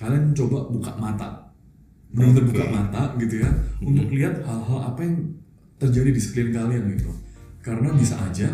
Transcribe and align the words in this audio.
kalian 0.00 0.32
coba 0.32 0.64
buka 0.72 0.96
mata. 0.96 1.52
Benar-benar 2.08 2.48
Oke. 2.48 2.50
buka 2.56 2.66
mata 2.72 3.02
gitu 3.20 3.44
ya 3.44 3.52
untuk 3.84 4.08
lihat 4.08 4.40
hal-hal 4.48 4.80
apa 4.80 5.04
yang 5.04 5.36
terjadi 5.76 6.08
di 6.16 6.16
sekeliling 6.16 6.56
kalian 6.56 6.82
gitu. 6.96 7.12
Karena 7.60 7.92
bisa 7.92 8.16
aja 8.16 8.48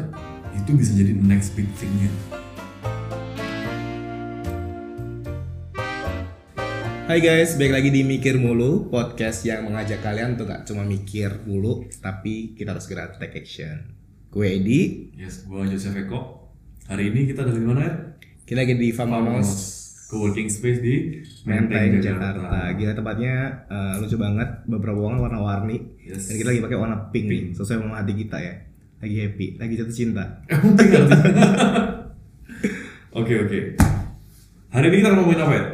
itu 0.58 0.70
bisa 0.74 0.90
jadi 0.98 1.14
next 1.14 1.54
big 1.54 1.70
thing-nya. 1.78 2.10
Hai 7.06 7.22
guys, 7.22 7.54
balik 7.54 7.78
lagi 7.78 7.94
di 7.94 8.02
Mikir 8.02 8.42
Mulu, 8.42 8.90
podcast 8.90 9.46
yang 9.46 9.70
mengajak 9.70 10.02
kalian 10.02 10.34
untuk 10.34 10.50
gak 10.50 10.66
cuma 10.66 10.82
mikir 10.82 11.46
mulu, 11.46 11.86
tapi 12.02 12.58
kita 12.58 12.74
harus 12.74 12.90
segera 12.90 13.14
take 13.14 13.46
action. 13.46 13.94
Gue 14.34 14.58
Edi, 14.58 15.14
yes 15.14 15.46
gua 15.46 15.62
Joseph 15.70 15.94
Eko. 15.94 16.50
Hari 16.90 17.14
ini 17.14 17.30
kita 17.30 17.46
ada 17.46 17.54
di 17.54 17.62
mana 17.62 17.86
ya 17.86 17.94
kita 18.42 18.66
lagi 18.66 18.74
di 18.74 18.90
Farmhouse 18.90 19.85
co-working 20.06 20.46
space 20.46 20.78
di 20.78 20.94
Menteng, 21.42 21.98
Jakarta. 21.98 22.70
Gila 22.72 22.94
tempatnya 22.94 23.34
eh, 23.66 23.94
lucu 23.98 24.14
banget, 24.14 24.48
beberapa 24.64 24.94
ruangan 24.96 25.26
warna-warni, 25.26 25.76
Yes. 25.98 26.30
dan 26.30 26.38
kita 26.38 26.48
lagi 26.54 26.62
pakai 26.62 26.78
warna 26.78 26.96
pink, 27.10 27.26
nih, 27.26 27.42
sesuai 27.50 27.82
sama 27.82 27.98
hati 27.98 28.14
kita 28.14 28.38
ya. 28.38 28.54
Lagi 28.96 29.16
happy, 29.18 29.46
lagi 29.58 29.74
jatuh 29.76 29.92
cinta. 29.92 30.24
Pink. 30.78 30.94
Oke 33.12 33.32
oke. 33.32 33.58
Hari 34.70 34.86
ini 34.88 34.96
kita 35.00 35.08
akan 35.08 35.18
ngomongin 35.20 35.40
apa 35.40 35.54
ya? 35.56 35.64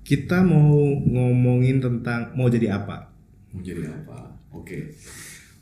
Kita 0.00 0.40
mau 0.40 0.72
ngomongin 1.04 1.84
tentang 1.84 2.32
mau 2.32 2.48
jadi 2.48 2.80
apa. 2.80 3.12
Mau 3.52 3.60
jadi 3.60 3.88
apa? 3.88 4.40
Oke. 4.56 4.96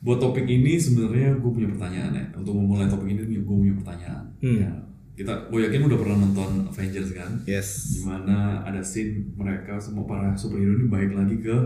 Buat 0.06 0.22
topik 0.22 0.46
ini 0.46 0.78
sebenarnya 0.78 1.34
gue 1.34 1.50
punya 1.50 1.66
pertanyaan 1.74 2.14
ya. 2.14 2.24
Untuk 2.38 2.54
memulai 2.54 2.86
topik 2.86 3.10
ini 3.10 3.42
gue 3.42 3.42
punya 3.42 3.74
pertanyaan. 3.82 4.24
Hmm. 4.38 4.58
Ya, 4.62 4.70
kita, 5.16 5.48
gue 5.48 5.60
yakin 5.64 5.88
udah 5.88 5.96
pernah 5.96 6.16
nonton 6.20 6.68
Avengers 6.68 7.16
kan? 7.16 7.40
Yes. 7.48 7.96
Di 7.96 8.04
mana 8.04 8.60
ada 8.60 8.84
scene 8.84 9.32
mereka 9.32 9.80
semua 9.80 10.04
para 10.04 10.36
superhero 10.36 10.76
ini 10.76 10.92
balik 10.92 11.16
lagi 11.16 11.40
ke 11.40 11.56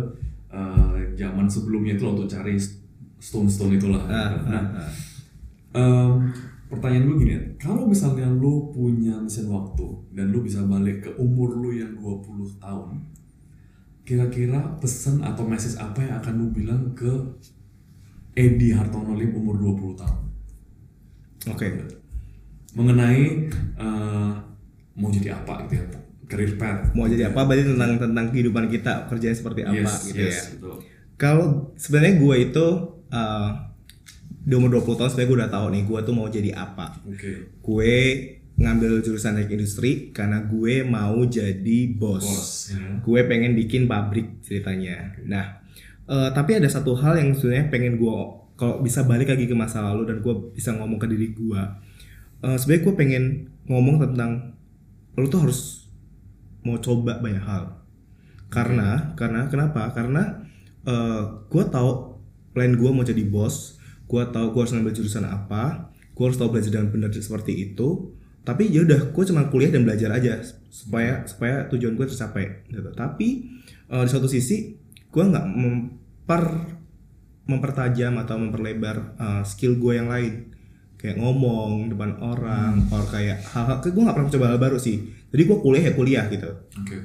eh, 0.55 0.99
zaman 1.19 1.51
sebelumnya 1.51 1.99
itu 1.99 2.07
untuk 2.07 2.31
cari 2.31 2.55
stone-stone 3.21 3.75
itulah. 3.75 4.07
Ah, 4.07 4.31
nah, 4.47 4.55
ah, 4.55 4.87
ah. 4.87 4.93
Em, 5.71 6.11
pertanyaan 6.71 7.11
gue 7.11 7.17
gini 7.27 7.33
ya, 7.35 7.43
kalau 7.59 7.91
misalnya 7.91 8.31
lu 8.31 8.71
punya 8.71 9.19
mesin 9.19 9.51
waktu 9.51 9.87
dan 10.15 10.31
lu 10.31 10.47
bisa 10.47 10.63
balik 10.65 11.03
ke 11.03 11.11
umur 11.19 11.59
lu 11.59 11.75
yang 11.75 11.99
20 11.99 12.63
tahun, 12.63 13.03
kira-kira 14.07 14.79
pesan 14.79 15.27
atau 15.27 15.43
message 15.43 15.79
apa 15.79 16.07
yang 16.07 16.15
akan 16.23 16.35
lu 16.39 16.47
bilang 16.55 16.83
ke 16.95 17.11
Edi 18.35 18.71
Hartono 18.71 19.19
Lim 19.19 19.35
umur 19.35 19.59
20 19.59 20.01
tahun? 20.01 20.23
Oke. 21.51 22.00
Mengenai 22.77 23.51
eh, 23.79 24.31
mau 24.95 25.09
jadi 25.11 25.35
apa 25.35 25.67
gitu 25.67 25.81
ya, 25.81 25.85
career 26.31 26.55
path. 26.55 26.95
Mau 26.95 27.07
jadi 27.11 27.33
apa? 27.33 27.43
Berarti 27.43 27.65
tentang 27.67 27.99
tentang 27.99 28.27
kehidupan 28.31 28.71
kita, 28.71 29.11
kerjanya 29.11 29.37
seperti 29.37 29.61
apa 29.67 29.75
Yes, 29.75 29.95
gitu 30.07 30.23
yes, 30.23 30.31
ya. 30.31 30.43
betul. 30.57 30.77
Kalau 31.21 31.47
sebenarnya 31.77 32.15
gue 32.17 32.37
itu 32.49 32.67
uh, 33.13 33.51
di 34.41 34.55
umur 34.57 34.81
20 34.81 34.97
tahun 34.97 35.09
sebenarnya 35.13 35.29
gue 35.29 35.39
udah 35.45 35.53
tahu 35.53 35.67
nih 35.69 35.83
gue 35.85 35.99
tuh 36.01 36.15
mau 36.17 36.29
jadi 36.33 36.51
apa. 36.57 36.87
Oke. 37.05 37.33
Gue 37.61 37.93
ngambil 38.61 39.01
jurusan 39.01 39.37
teknik 39.37 39.57
industri 39.57 39.91
karena 40.13 40.45
gue 40.45 40.85
mau 40.85 41.17
jadi 41.25 41.79
bos. 41.93 42.25
Bos, 42.25 42.51
ya. 42.73 43.01
Gue 43.05 43.21
pengen 43.29 43.53
bikin 43.53 43.85
pabrik 43.85 44.41
ceritanya. 44.45 45.13
Nah, 45.25 45.61
eh, 46.09 46.29
tapi 46.33 46.57
ada 46.57 46.69
satu 46.69 46.97
hal 46.97 47.21
yang 47.21 47.37
sebenarnya 47.37 47.69
pengen 47.69 48.01
gue 48.01 48.17
kalau 48.57 48.85
bisa 48.85 49.05
balik 49.05 49.33
lagi 49.33 49.49
ke 49.49 49.57
masa 49.57 49.81
lalu 49.81 50.09
dan 50.09 50.21
gue 50.21 50.35
bisa 50.57 50.73
ngomong 50.77 51.01
ke 51.01 51.09
diri 51.09 51.33
gue. 51.33 51.63
Eh, 52.41 52.57
sebenarnya 52.57 52.85
gue 52.89 52.95
pengen 52.97 53.25
ngomong 53.69 54.01
tentang 54.01 54.57
lo 55.17 55.27
tuh 55.29 55.45
harus 55.45 55.91
mau 56.65 56.81
coba 56.81 57.21
banyak 57.21 57.45
hal. 57.45 57.85
Karena 58.49 59.13
karena 59.15 59.47
kenapa? 59.53 59.93
Karena 59.93 60.41
eh, 60.89 61.23
gue 61.47 61.65
tahu 61.69 61.91
plan 62.57 62.73
gue 62.73 62.91
mau 62.91 63.05
jadi 63.05 63.23
bos. 63.29 63.77
Gue 64.09 64.25
tahu 64.27 64.57
gue 64.57 64.61
harus 64.65 64.73
ngambil 64.73 64.95
jurusan 64.97 65.29
apa. 65.29 65.93
Gue 66.17 66.25
harus 66.33 66.41
tahu 66.41 66.53
belajar 66.53 66.81
dengan 66.81 66.89
benar 66.89 67.11
seperti 67.13 67.53
itu. 67.73 68.17
Tapi 68.41 68.73
ya 68.73 68.89
udah, 68.89 69.13
gue 69.13 69.25
cuma 69.29 69.53
kuliah 69.53 69.69
dan 69.69 69.85
belajar 69.85 70.17
aja 70.17 70.41
supaya 70.73 71.29
supaya 71.29 71.69
tujuan 71.69 71.93
gue 71.93 72.09
tercapai. 72.09 72.65
Gitu. 72.73 72.91
Tapi 72.97 73.29
eh, 73.93 74.03
di 74.05 74.09
suatu 74.09 74.27
sisi 74.27 74.81
gue 75.13 75.25
nggak 75.29 75.47
memper 75.53 76.45
mempertajam 77.45 78.17
atau 78.17 78.41
memperlebar 78.41 78.97
eh, 79.21 79.43
skill 79.45 79.77
gue 79.77 80.01
yang 80.01 80.09
lain 80.09 80.60
kayak 81.01 81.17
ngomong 81.17 81.89
depan 81.89 82.13
orang 82.21 82.85
or 82.93 83.01
kayak 83.09 83.41
hal-hal 83.41 83.81
gue 83.81 84.03
nggak 84.05 84.17
pernah 84.21 84.33
coba 84.37 84.47
hal 84.53 84.59
baru 84.61 84.77
sih 84.77 85.01
jadi 85.33 85.43
gue 85.49 85.59
kuliah 85.65 85.83
ya 85.89 85.93
kuliah 85.97 86.25
gitu 86.29 86.51
Oke. 86.77 86.97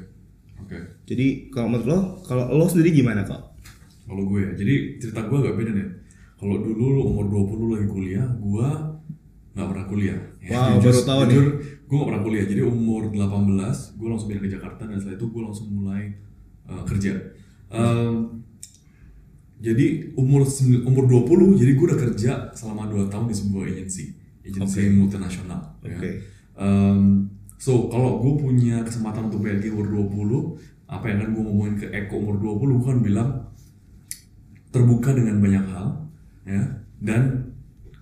Oke. 0.59 0.77
jadi 1.07 1.47
kalau 1.47 1.71
menurut 1.71 1.87
lo 1.87 1.99
kalau 2.27 2.51
lo 2.51 2.67
sendiri 2.67 2.91
gimana 2.91 3.23
kok 3.23 3.55
Kalau 4.05 4.21
gue 4.29 4.37
ya, 4.37 4.51
jadi 4.53 5.01
cerita 5.01 5.25
gue 5.25 5.37
agak 5.41 5.57
beda 5.57 5.71
nih. 5.73 5.89
Kalau 6.37 6.61
dulu 6.61 6.85
lu 6.93 7.01
umur 7.09 7.25
20 7.25 7.57
lu 7.57 7.67
lagi 7.73 7.89
kuliah, 7.89 8.27
gue 8.37 8.67
nggak 9.57 9.67
pernah 9.71 9.85
kuliah. 9.89 10.19
Wow, 10.45 10.77
baru 10.77 11.01
tahu 11.01 11.21
nih. 11.25 11.29
jujur, 11.33 11.47
gue 11.89 11.95
nggak 11.97 12.09
pernah 12.13 12.23
kuliah. 12.23 12.45
Jadi 12.45 12.61
umur 12.61 13.09
18, 13.09 13.97
gue 13.97 14.07
langsung 14.07 14.27
pindah 14.29 14.43
ke 14.45 14.51
Jakarta 14.53 14.83
dan 14.85 14.97
setelah 15.01 15.17
itu 15.17 15.25
gue 15.25 15.41
langsung 15.41 15.67
mulai 15.73 16.03
uh, 16.69 16.83
kerja. 16.85 17.13
Um, 17.73 18.45
jadi 19.65 19.85
umur 20.13 20.45
umur 20.85 21.03
20, 21.25 21.57
jadi 21.57 21.71
gue 21.73 21.85
udah 21.89 21.99
kerja 21.99 22.31
selama 22.53 22.85
2 22.85 23.09
tahun 23.09 23.25
di 23.25 23.35
sebuah 23.35 23.63
agensi, 23.65 24.13
agensi 24.45 24.79
Oke. 24.85 24.93
multinasional. 24.93 25.61
ya. 25.81 25.97
Oke. 25.97 26.09
Um, 26.53 27.25
so 27.57 27.89
kalau 27.89 28.21
gue 28.21 28.33
punya 28.37 28.85
kesempatan 28.85 29.27
untuk 29.27 29.41
balik 29.41 29.65
umur 29.73 29.89
20 30.05 30.85
apa 30.85 31.05
yang 31.09 31.17
akan 31.17 31.29
gue 31.33 31.43
ngomongin 31.43 31.75
ke 31.75 31.87
Eko 31.89 32.21
umur 32.21 32.35
20 32.37 32.77
gue 32.77 32.85
kan 32.85 32.99
bilang 33.01 33.29
terbuka 34.69 35.15
dengan 35.15 35.39
banyak 35.39 35.65
hal 35.71 35.87
ya 36.45 36.61
dan 36.99 37.49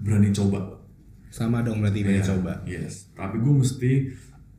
berani 0.02 0.34
coba 0.34 0.84
sama 1.30 1.62
dong 1.62 1.80
berarti 1.80 2.04
banyak 2.04 2.22
Ya, 2.22 2.30
coba 2.34 2.54
yes 2.66 3.14
tapi 3.14 3.40
gue 3.40 3.54
mesti 3.54 3.92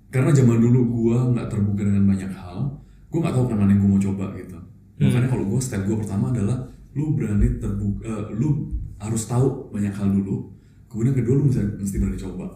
karena 0.09 0.31
zaman 0.31 0.59
dulu 0.59 0.81
gue 0.87 1.17
nggak 1.37 1.49
terbuka 1.51 1.83
dengan 1.85 2.07
banyak 2.07 2.33
hal 2.33 2.71
gue 3.11 3.19
nggak 3.21 3.35
tahu 3.35 3.45
kan 3.47 3.57
mana 3.59 3.71
yang 3.75 3.83
gue 3.83 3.91
mau 3.93 4.03
coba 4.03 4.27
gitu 4.35 4.59
Hmm. 4.95 5.11
makanya 5.11 5.27
kalau 5.27 5.45
gue 5.51 5.59
step 5.59 5.83
gue 5.85 5.97
pertama 5.99 6.31
adalah 6.31 6.55
lu 6.95 7.15
berani 7.19 7.59
terbuka 7.59 8.07
eh, 8.07 8.25
lu 8.39 8.71
harus 9.03 9.23
tahu 9.27 9.69
banyak 9.75 9.93
hal 9.95 10.09
dulu 10.11 10.55
kemudian 10.87 11.15
kedua 11.15 11.35
lu 11.43 11.51
mesti, 11.51 11.63
mesti 11.79 11.97
berani 11.99 12.19
coba 12.19 12.47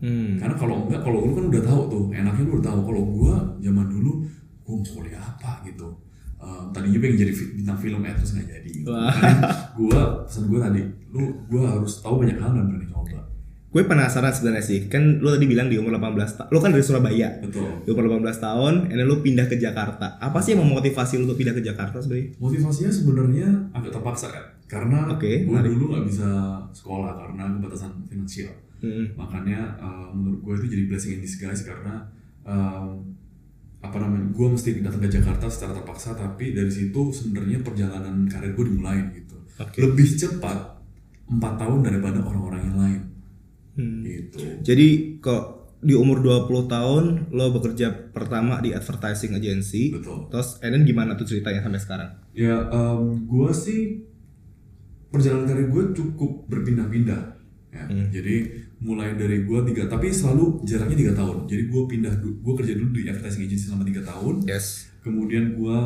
hmm. 0.00 0.40
karena 0.40 0.54
kalau 0.56 0.76
enggak, 0.88 1.00
kalau 1.04 1.18
lu 1.28 1.32
kan 1.36 1.44
udah 1.52 1.62
tahu 1.62 1.80
tuh, 1.86 2.04
enaknya 2.10 2.42
lu 2.42 2.58
udah 2.58 2.66
tahu. 2.74 2.80
Kalau 2.90 3.02
gua 3.06 3.34
zaman 3.62 3.86
dulu, 3.86 4.26
gua 4.66 4.74
mau 4.74 4.86
kuliah 4.98 5.22
apa 5.22 5.62
gitu. 5.62 5.88
Eh, 6.42 6.62
tadinya 6.74 6.98
pengen 6.98 7.22
jadi 7.22 7.32
bintang 7.54 7.78
film 7.78 8.02
eh 8.02 8.14
terus 8.18 8.34
nggak 8.34 8.48
jadi. 8.50 8.70
Gitu. 8.82 8.90
Gua 9.78 10.26
pesan 10.26 10.50
gua 10.50 10.58
tadi, 10.66 10.82
lu 11.14 11.22
gua 11.46 11.78
harus 11.78 12.02
tahu 12.02 12.26
banyak 12.26 12.34
hal 12.34 12.50
dan 12.50 12.66
berani 12.66 12.86
coba. 12.90 13.22
Gue 13.72 13.82
penasaran 13.88 14.28
sebenarnya 14.36 14.60
sih 14.60 14.78
kan 14.92 15.24
lo 15.24 15.32
tadi 15.32 15.48
bilang 15.48 15.72
di 15.72 15.80
umur 15.80 15.96
18 15.96 16.12
tahun 16.36 16.48
lo 16.52 16.58
kan 16.60 16.76
dari 16.76 16.84
Surabaya 16.84 17.40
Betul. 17.40 17.88
di 17.88 17.88
umur 17.88 18.20
18 18.20 18.36
tahun 18.36 18.74
and 18.92 18.96
then 19.00 19.08
lo 19.08 19.24
pindah 19.24 19.48
ke 19.48 19.56
Jakarta 19.56 20.20
apa 20.20 20.44
sih 20.44 20.52
yang 20.52 20.68
memotivasi 20.68 21.16
lo 21.16 21.24
untuk 21.24 21.40
pindah 21.40 21.56
ke 21.56 21.64
Jakarta 21.64 21.96
sebenarnya 22.04 22.36
Motivasinya 22.36 22.92
sebenarnya 22.92 23.48
agak 23.72 23.96
terpaksa 23.96 24.28
kan, 24.28 24.44
karena 24.68 25.08
gua 25.08 25.16
menarik. 25.56 25.72
dulu 25.72 25.84
nggak 25.96 26.04
bisa 26.04 26.28
sekolah 26.76 27.16
karena 27.16 27.42
keterbatasan 27.56 27.92
finansial. 28.12 28.52
hmm. 28.84 29.16
makanya 29.16 29.60
eh, 29.80 30.08
menurut 30.12 30.40
gue 30.44 30.54
itu 30.60 30.66
jadi 30.76 30.82
blessing 30.92 31.12
in 31.16 31.20
disguise 31.24 31.64
karena 31.64 32.04
em, 32.44 33.00
apa 33.82 33.96
namanya 33.98 34.30
gue 34.30 34.46
mesti 34.52 34.84
datang 34.84 35.00
ke 35.00 35.10
Jakarta 35.10 35.48
secara 35.48 35.74
terpaksa 35.80 36.12
tapi 36.12 36.52
dari 36.52 36.68
situ 36.70 37.08
sebenarnya 37.10 37.64
perjalanan 37.64 38.28
karir 38.28 38.52
gue 38.52 38.64
dimulai 38.68 39.00
gitu 39.16 39.34
Oke. 39.58 39.80
lebih 39.80 40.06
cepat 40.12 40.78
empat 41.32 41.52
tahun 41.56 41.80
daripada 41.82 42.20
orang-orang 42.20 42.62
yang 42.68 42.78
lain 42.78 43.00
Hmm. 43.76 44.04
gitu. 44.04 44.38
Jadi 44.60 45.18
kok 45.20 45.62
di 45.82 45.98
umur 45.98 46.22
20 46.22 46.70
tahun 46.70 47.04
lo 47.34 47.50
bekerja 47.58 48.14
pertama 48.14 48.62
di 48.62 48.70
advertising 48.70 49.34
agency 49.34 49.90
betul. 49.90 50.30
terus 50.30 50.62
then 50.62 50.86
gimana 50.86 51.18
tuh 51.18 51.26
ceritanya 51.26 51.58
sampai 51.58 51.82
sekarang? 51.82 52.10
Ya 52.30 52.70
gue 53.02 53.50
sih 53.50 54.06
perjalanan 55.10 55.50
karir 55.50 55.66
gue 55.68 55.84
cukup 55.92 56.46
berpindah-pindah 56.46 57.22
ya. 57.74 57.84
Hmm. 57.90 58.08
jadi 58.14 58.62
mulai 58.78 59.18
dari 59.18 59.42
gue 59.42 59.58
tiga 59.72 59.90
tapi 59.90 60.14
selalu 60.14 60.62
jaraknya 60.62 60.96
tiga 60.98 61.14
tahun. 61.18 61.50
Jadi 61.50 61.62
gue 61.66 61.82
pindah 61.90 62.14
gue 62.22 62.54
kerja 62.54 62.74
dulu 62.78 62.90
di 62.94 63.10
advertising 63.10 63.42
agency 63.50 63.66
selama 63.66 63.84
tiga 63.86 64.02
tahun. 64.06 64.34
Yes. 64.46 64.86
Kemudian 65.02 65.58
gue 65.58 65.78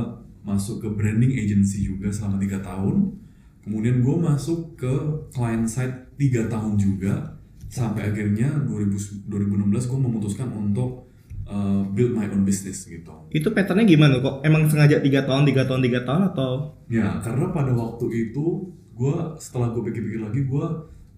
masuk 0.44 0.84
ke 0.84 0.88
branding 0.92 1.40
agency 1.40 1.88
juga 1.88 2.12
selama 2.12 2.36
tiga 2.36 2.60
tahun. 2.60 3.16
Kemudian 3.64 4.04
gue 4.04 4.16
masuk 4.16 4.76
ke 4.76 4.92
client 5.32 5.66
side 5.66 6.16
tiga 6.16 6.48
tahun 6.48 6.76
juga 6.80 7.35
sampai 7.66 8.14
akhirnya 8.14 8.48
2000, 8.66 9.26
2016 9.26 9.90
gue 9.90 10.00
memutuskan 10.00 10.48
untuk 10.54 11.06
uh, 11.46 11.82
build 11.94 12.14
my 12.14 12.26
own 12.30 12.42
business 12.46 12.86
gitu. 12.86 13.12
Itu 13.30 13.50
patternnya 13.54 13.86
gimana 13.86 14.18
kok? 14.22 14.42
Emang 14.42 14.66
sengaja 14.70 15.02
tiga 15.02 15.26
tahun 15.26 15.46
tiga 15.46 15.66
tahun 15.66 15.82
tiga 15.82 16.00
tahun 16.06 16.22
atau? 16.34 16.52
Ya 16.90 17.18
karena 17.22 17.50
pada 17.50 17.72
waktu 17.74 18.30
itu 18.30 18.70
gue 18.96 19.16
setelah 19.36 19.70
gue 19.76 19.82
pikir-pikir 19.92 20.20
lagi 20.24 20.40
gue 20.48 20.66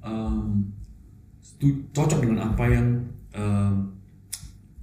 um, 0.02 0.66
cocok 1.94 2.18
dengan 2.22 2.52
apa 2.52 2.64
yang 2.66 2.86
um, 3.34 3.94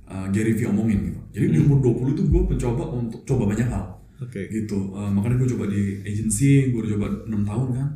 uh, 0.07 0.27
Gary 0.31 0.55
Vee 0.55 0.69
omongin 0.69 1.11
gitu. 1.11 1.21
Jadi 1.35 1.45
di 1.51 1.59
umur 1.59 1.83
20 1.83 2.15
itu 2.15 2.23
gue 2.31 2.41
mencoba 2.55 2.83
untuk 2.95 3.21
coba 3.27 3.51
banyak 3.51 3.67
hal 3.67 3.85
Oke. 4.23 4.47
gitu. 4.47 4.95
Uh, 4.95 5.11
makanya 5.11 5.43
gue 5.43 5.49
coba 5.57 5.65
di 5.67 5.99
agency 6.07 6.71
gue 6.71 6.81
coba 6.95 7.11
enam 7.27 7.43
tahun 7.43 7.67
kan 7.75 7.89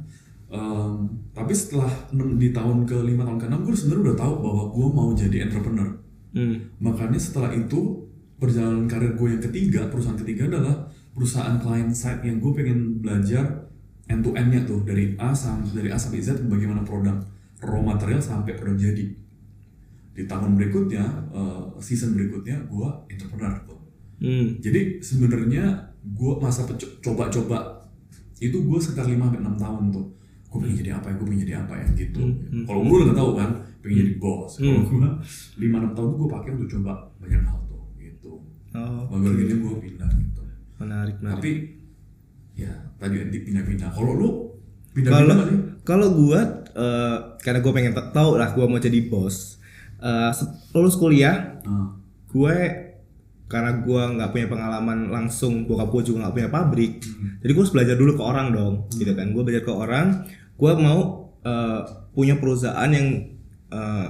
Um, 0.50 1.06
tapi 1.30 1.54
setelah 1.54 1.86
enam 2.10 2.42
di 2.42 2.50
tahun 2.50 2.82
ke 2.82 3.06
lima 3.06 3.22
tahun 3.22 3.38
ke 3.38 3.46
enam 3.54 3.62
gue 3.62 3.70
sebenarnya 3.70 4.02
udah 4.10 4.18
tahu 4.18 4.34
bahwa 4.42 4.64
gue 4.74 4.88
mau 4.90 5.10
jadi 5.14 5.38
entrepreneur 5.46 5.90
Hmm. 6.30 6.58
makanya 6.78 7.18
setelah 7.18 7.50
itu 7.50 8.06
perjalanan 8.38 8.86
karir 8.86 9.18
gue 9.18 9.28
yang 9.34 9.42
ketiga 9.42 9.90
perusahaan 9.90 10.18
ketiga 10.18 10.46
adalah 10.46 10.86
perusahaan 11.10 11.58
client 11.58 11.90
side 11.90 12.22
yang 12.22 12.38
gue 12.38 12.54
pengen 12.54 13.02
belajar 13.02 13.66
end 14.06 14.22
to 14.22 14.34
endnya 14.38 14.62
tuh 14.62 14.86
dari 14.86 15.18
A 15.18 15.34
sampai 15.34 15.74
dari 15.74 15.90
A 15.90 15.98
sampai 15.98 16.22
Z 16.22 16.46
bagaimana 16.46 16.86
produk 16.86 17.18
raw 17.62 17.82
material 17.82 18.22
sampai 18.22 18.54
produk 18.54 18.78
jadi 18.78 19.06
di 20.14 20.24
tahun 20.26 20.54
berikutnya 20.54 21.06
uh, 21.30 21.74
season 21.78 22.14
berikutnya 22.14 22.62
gue 22.66 22.90
entrepreneur 23.10 23.54
tuh 23.66 23.78
Hmm. 24.20 24.58
jadi 24.62 24.98
sebenarnya 25.02 25.66
gue 26.04 26.34
masa 26.38 26.66
coba-coba 27.02 27.86
itu 28.38 28.58
gue 28.60 28.80
sekitar 28.80 29.08
5 29.08 29.16
sampai 29.16 29.40
6 29.40 29.56
tahun 29.56 29.84
tuh. 29.92 30.08
Gue 30.50 30.58
pengen 30.60 30.78
jadi 30.78 30.92
apa 30.94 31.08
ya, 31.08 31.14
gue 31.14 31.26
pengen 31.26 31.42
jadi 31.44 31.56
apa 31.60 31.74
ya 31.76 31.88
gitu. 31.94 32.22
Hmm, 32.22 32.64
Kalau 32.64 32.82
gue 32.82 32.98
udah 33.00 33.16
tahu 33.16 33.32
kan, 33.36 33.50
pengen 33.80 33.98
jadi 34.00 34.14
bos. 34.18 34.52
Kalau 34.56 34.82
gue 34.82 35.10
5 35.60 35.76
6 35.80 35.94
tahun 35.94 36.10
gue 36.12 36.28
pakai 36.28 36.50
untuk 36.52 36.70
coba 36.72 36.92
banyak 37.18 37.42
hal 37.44 37.60
tuh 37.64 37.82
gitu. 37.96 38.32
Oh, 38.72 39.06
gini 39.16 39.54
gue 39.56 39.74
pindah 39.80 40.10
gitu. 40.12 40.42
menarik 40.78 41.16
menarik. 41.18 41.38
Tapi 41.38 41.52
ya 42.56 42.72
tadi 42.96 43.16
nanti 43.18 43.38
pindah-pindah. 43.40 43.90
Kalau 43.90 44.12
lu 44.12 44.20
Kalau 44.20 44.34
pindah-pindah 44.92 45.26
nggak 45.32 45.48
sih? 45.48 45.60
kalau 45.82 46.08
gua 46.12 46.40
eh, 46.68 47.18
karena 47.40 47.60
gue 47.60 47.72
pengen 47.72 47.94
ta- 47.94 48.10
tahu 48.10 48.32
lah 48.36 48.52
gua 48.52 48.66
mau 48.66 48.78
jadi 48.78 49.00
bos. 49.04 49.58
Eh, 49.98 50.32
se- 50.32 50.50
lulus 50.72 50.96
kuliah, 50.96 51.60
Nah, 51.62 51.94
gue 52.26 52.56
karena 53.50 53.82
gua 53.82 54.14
nggak 54.14 54.30
punya 54.30 54.48
pengalaman 54.48 55.10
langsung, 55.10 55.66
bokap 55.66 55.90
gue 55.90 56.14
juga 56.14 56.30
nggak 56.30 56.36
punya 56.38 56.50
pabrik. 56.54 57.02
Jadi 57.42 57.52
gue 57.52 57.62
harus 57.66 57.74
belajar 57.74 57.96
dulu 57.98 58.14
ke 58.14 58.24
orang 58.24 58.48
dong, 58.54 58.74
gitu 58.94 59.12
kan. 59.18 59.34
Gue 59.34 59.42
belajar 59.42 59.66
ke 59.66 59.74
orang, 59.74 60.30
gua 60.54 60.78
mau 60.78 61.00
eh, 61.42 61.82
punya 62.14 62.38
perusahaan 62.38 62.90
yang 62.94 63.26
eh, 63.74 64.08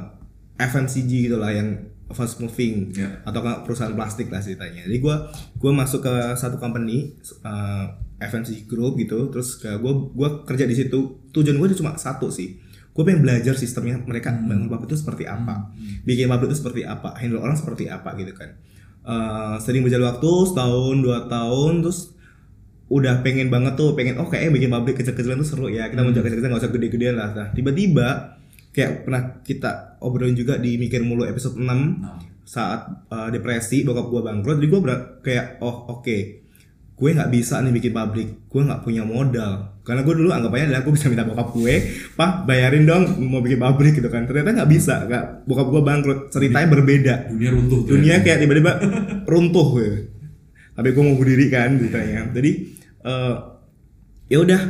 FMCG 0.59 1.31
gitu 1.31 1.39
lah, 1.39 1.56
yang 1.56 1.89
fast 2.09 2.41
moving 2.41 2.89
Ya. 2.97 3.21
atau 3.21 3.39
perusahaan 3.63 3.94
plastik 3.94 4.33
lah 4.33 4.41
ceritanya. 4.41 4.86
Jadi 4.89 4.97
gua 5.00 5.30
gua 5.62 5.71
masuk 5.71 6.01
ke 6.01 6.13
satu 6.35 6.57
company 6.57 7.15
uh, 7.45 7.85
FMCG 8.18 8.65
group 8.65 8.97
gitu, 8.97 9.30
terus 9.30 9.62
ke 9.62 9.69
gua 9.77 9.94
gua 10.12 10.30
kerja 10.44 10.65
di 10.65 10.74
situ. 10.74 11.21
Tujuan 11.30 11.56
gue 11.62 11.77
cuma 11.77 11.95
satu 11.95 12.33
sih. 12.33 12.57
Gue 12.89 13.06
pengen 13.07 13.24
belajar 13.24 13.56
sistemnya 13.56 14.01
mereka 14.03 14.33
bangun 14.33 14.68
pabrik 14.68 14.92
itu 14.92 15.00
seperti 15.00 15.24
apa, 15.24 15.71
bikin 16.03 16.27
pabrik 16.27 16.51
itu 16.51 16.57
seperti 16.59 16.81
apa, 16.83 17.15
handle 17.15 17.39
orang 17.39 17.56
seperti 17.56 17.88
apa 17.88 18.12
gitu 18.18 18.33
kan. 18.35 18.59
Uh, 18.99 19.55
sering 19.63 19.81
berjalan 19.81 20.11
waktu 20.11 20.31
setahun 20.51 20.95
dua 21.01 21.25
tahun 21.25 21.81
terus 21.81 22.13
udah 22.89 23.21
pengen 23.25 23.47
banget 23.53 23.77
tuh 23.77 23.93
pengen 23.93 24.17
oh 24.17 24.27
kayaknya 24.27 24.51
bikin 24.59 24.69
pabrik 24.69 24.95
kecil-kecilan 24.97 25.39
tuh 25.41 25.47
seru 25.47 25.67
ya. 25.71 25.87
Kita 25.87 26.03
mau 26.03 26.11
jaga 26.11 26.29
kecil-kecilan 26.29 26.51
nggak 26.51 26.63
usah 26.65 26.73
gede-gedean 26.73 27.15
lah. 27.15 27.29
Nah 27.33 27.47
tiba-tiba 27.55 28.07
kayak 28.73 29.05
pernah 29.05 29.41
kita 29.41 30.01
obrolin 30.03 30.37
juga 30.37 30.61
di 30.61 30.77
mikir 30.77 31.01
mulu 31.01 31.25
episode 31.25 31.57
6 31.57 31.65
nah. 31.65 32.21
saat 32.45 33.09
uh, 33.09 33.29
depresi 33.33 33.81
bokap 33.81 34.07
gue 34.09 34.21
bangkrut 34.21 34.57
jadi 34.61 34.69
gue 34.69 34.81
kayak 35.25 35.45
oh 35.65 35.89
oke 35.89 36.05
gue 36.99 37.09
nggak 37.15 37.31
bisa 37.31 37.63
nih 37.63 37.71
bikin 37.71 37.95
pabrik. 37.95 38.51
Gue 38.51 38.61
nggak 38.67 38.83
punya 38.83 39.07
modal. 39.07 39.79
Karena 39.87 40.03
gue 40.03 40.15
dulu 40.19 40.29
anggapannya 40.35 40.75
adalah 40.75 40.83
gue 40.83 40.93
bisa 40.93 41.07
minta 41.07 41.23
bokap 41.23 41.55
gue 41.55 41.73
pak 42.13 42.43
bayarin 42.43 42.83
dong 42.83 43.23
mau 43.23 43.39
bikin 43.39 43.55
pabrik 43.55 43.95
gitu 43.95 44.11
kan. 44.11 44.27
Ternyata 44.27 44.51
nggak 44.59 44.69
bisa. 44.69 45.07
Nggak 45.07 45.47
bokap 45.47 45.67
gue 45.71 45.81
bangkrut. 45.81 46.19
Ceritanya 46.27 46.67
berbeda. 46.67 47.15
Dunia 47.31 47.49
runtuh 47.55 47.79
tuh. 47.87 47.95
dunia 47.95 48.19
ya. 48.19 48.23
kayak 48.27 48.37
tiba-tiba 48.43 48.71
runtuh 49.31 49.67
gue 49.79 49.89
tapi 50.79 50.95
gue 50.95 51.03
mau 51.03 51.15
bunuh 51.19 51.27
diri 51.35 51.51
kan 51.51 51.75
ceritanya. 51.75 52.31
Jadi 52.31 52.51
eh, 53.03 53.35
ya 54.31 54.37
udah. 54.39 54.61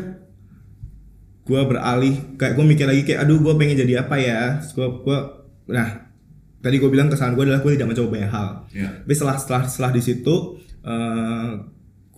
Gue 1.46 1.62
beralih 1.66 2.38
kayak 2.38 2.54
gue 2.58 2.66
mikir 2.66 2.86
lagi 2.86 3.02
kayak 3.06 3.26
aduh 3.26 3.38
gue 3.42 3.54
pengen 3.58 3.78
jadi 3.78 4.06
apa 4.06 4.18
ya? 4.18 4.58
Gue 4.74 4.86
gue 5.06 5.18
nah 5.70 6.10
tadi 6.66 6.82
gue 6.82 6.90
bilang 6.90 7.14
kesalahan 7.14 7.38
gue 7.38 7.46
adalah 7.46 7.62
gue 7.62 7.72
tidak 7.78 7.90
mencoba 7.94 8.10
banyak 8.10 8.32
hal. 8.34 8.50
Ya. 8.74 8.90
tapi 9.06 9.14
setelah 9.14 9.38
setelah 9.38 9.64
setelah 9.70 9.92
di 9.94 10.02
situ 10.02 10.36
eh 10.82 11.50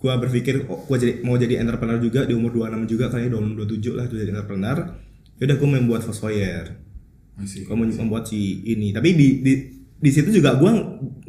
gue 0.02 0.12
berpikir 0.18 0.66
oh, 0.66 0.82
gue 0.82 0.98
jadi 0.98 1.12
mau 1.22 1.38
jadi 1.38 1.62
entrepreneur 1.62 2.02
juga 2.02 2.26
di 2.26 2.34
umur 2.34 2.50
26 2.50 2.90
juga 2.90 3.06
kayaknya 3.06 3.38
26 3.38 3.94
27 3.94 3.98
lah 3.98 4.04
tuh 4.10 4.16
jadi 4.18 4.30
entrepreneur. 4.34 4.78
Ya 5.38 5.42
udah 5.46 5.56
gue 5.58 5.68
membuat 5.70 6.02
Fosfoyer 6.02 6.66
Masih. 7.38 7.62
gue 7.62 7.74
mau 7.78 7.86
membuat 7.86 8.26
si 8.26 8.66
ini. 8.66 8.90
Tapi 8.90 9.14
di 9.14 9.28
di 9.46 9.52
di 10.02 10.10
situ 10.10 10.34
juga 10.34 10.58
gue 10.58 10.70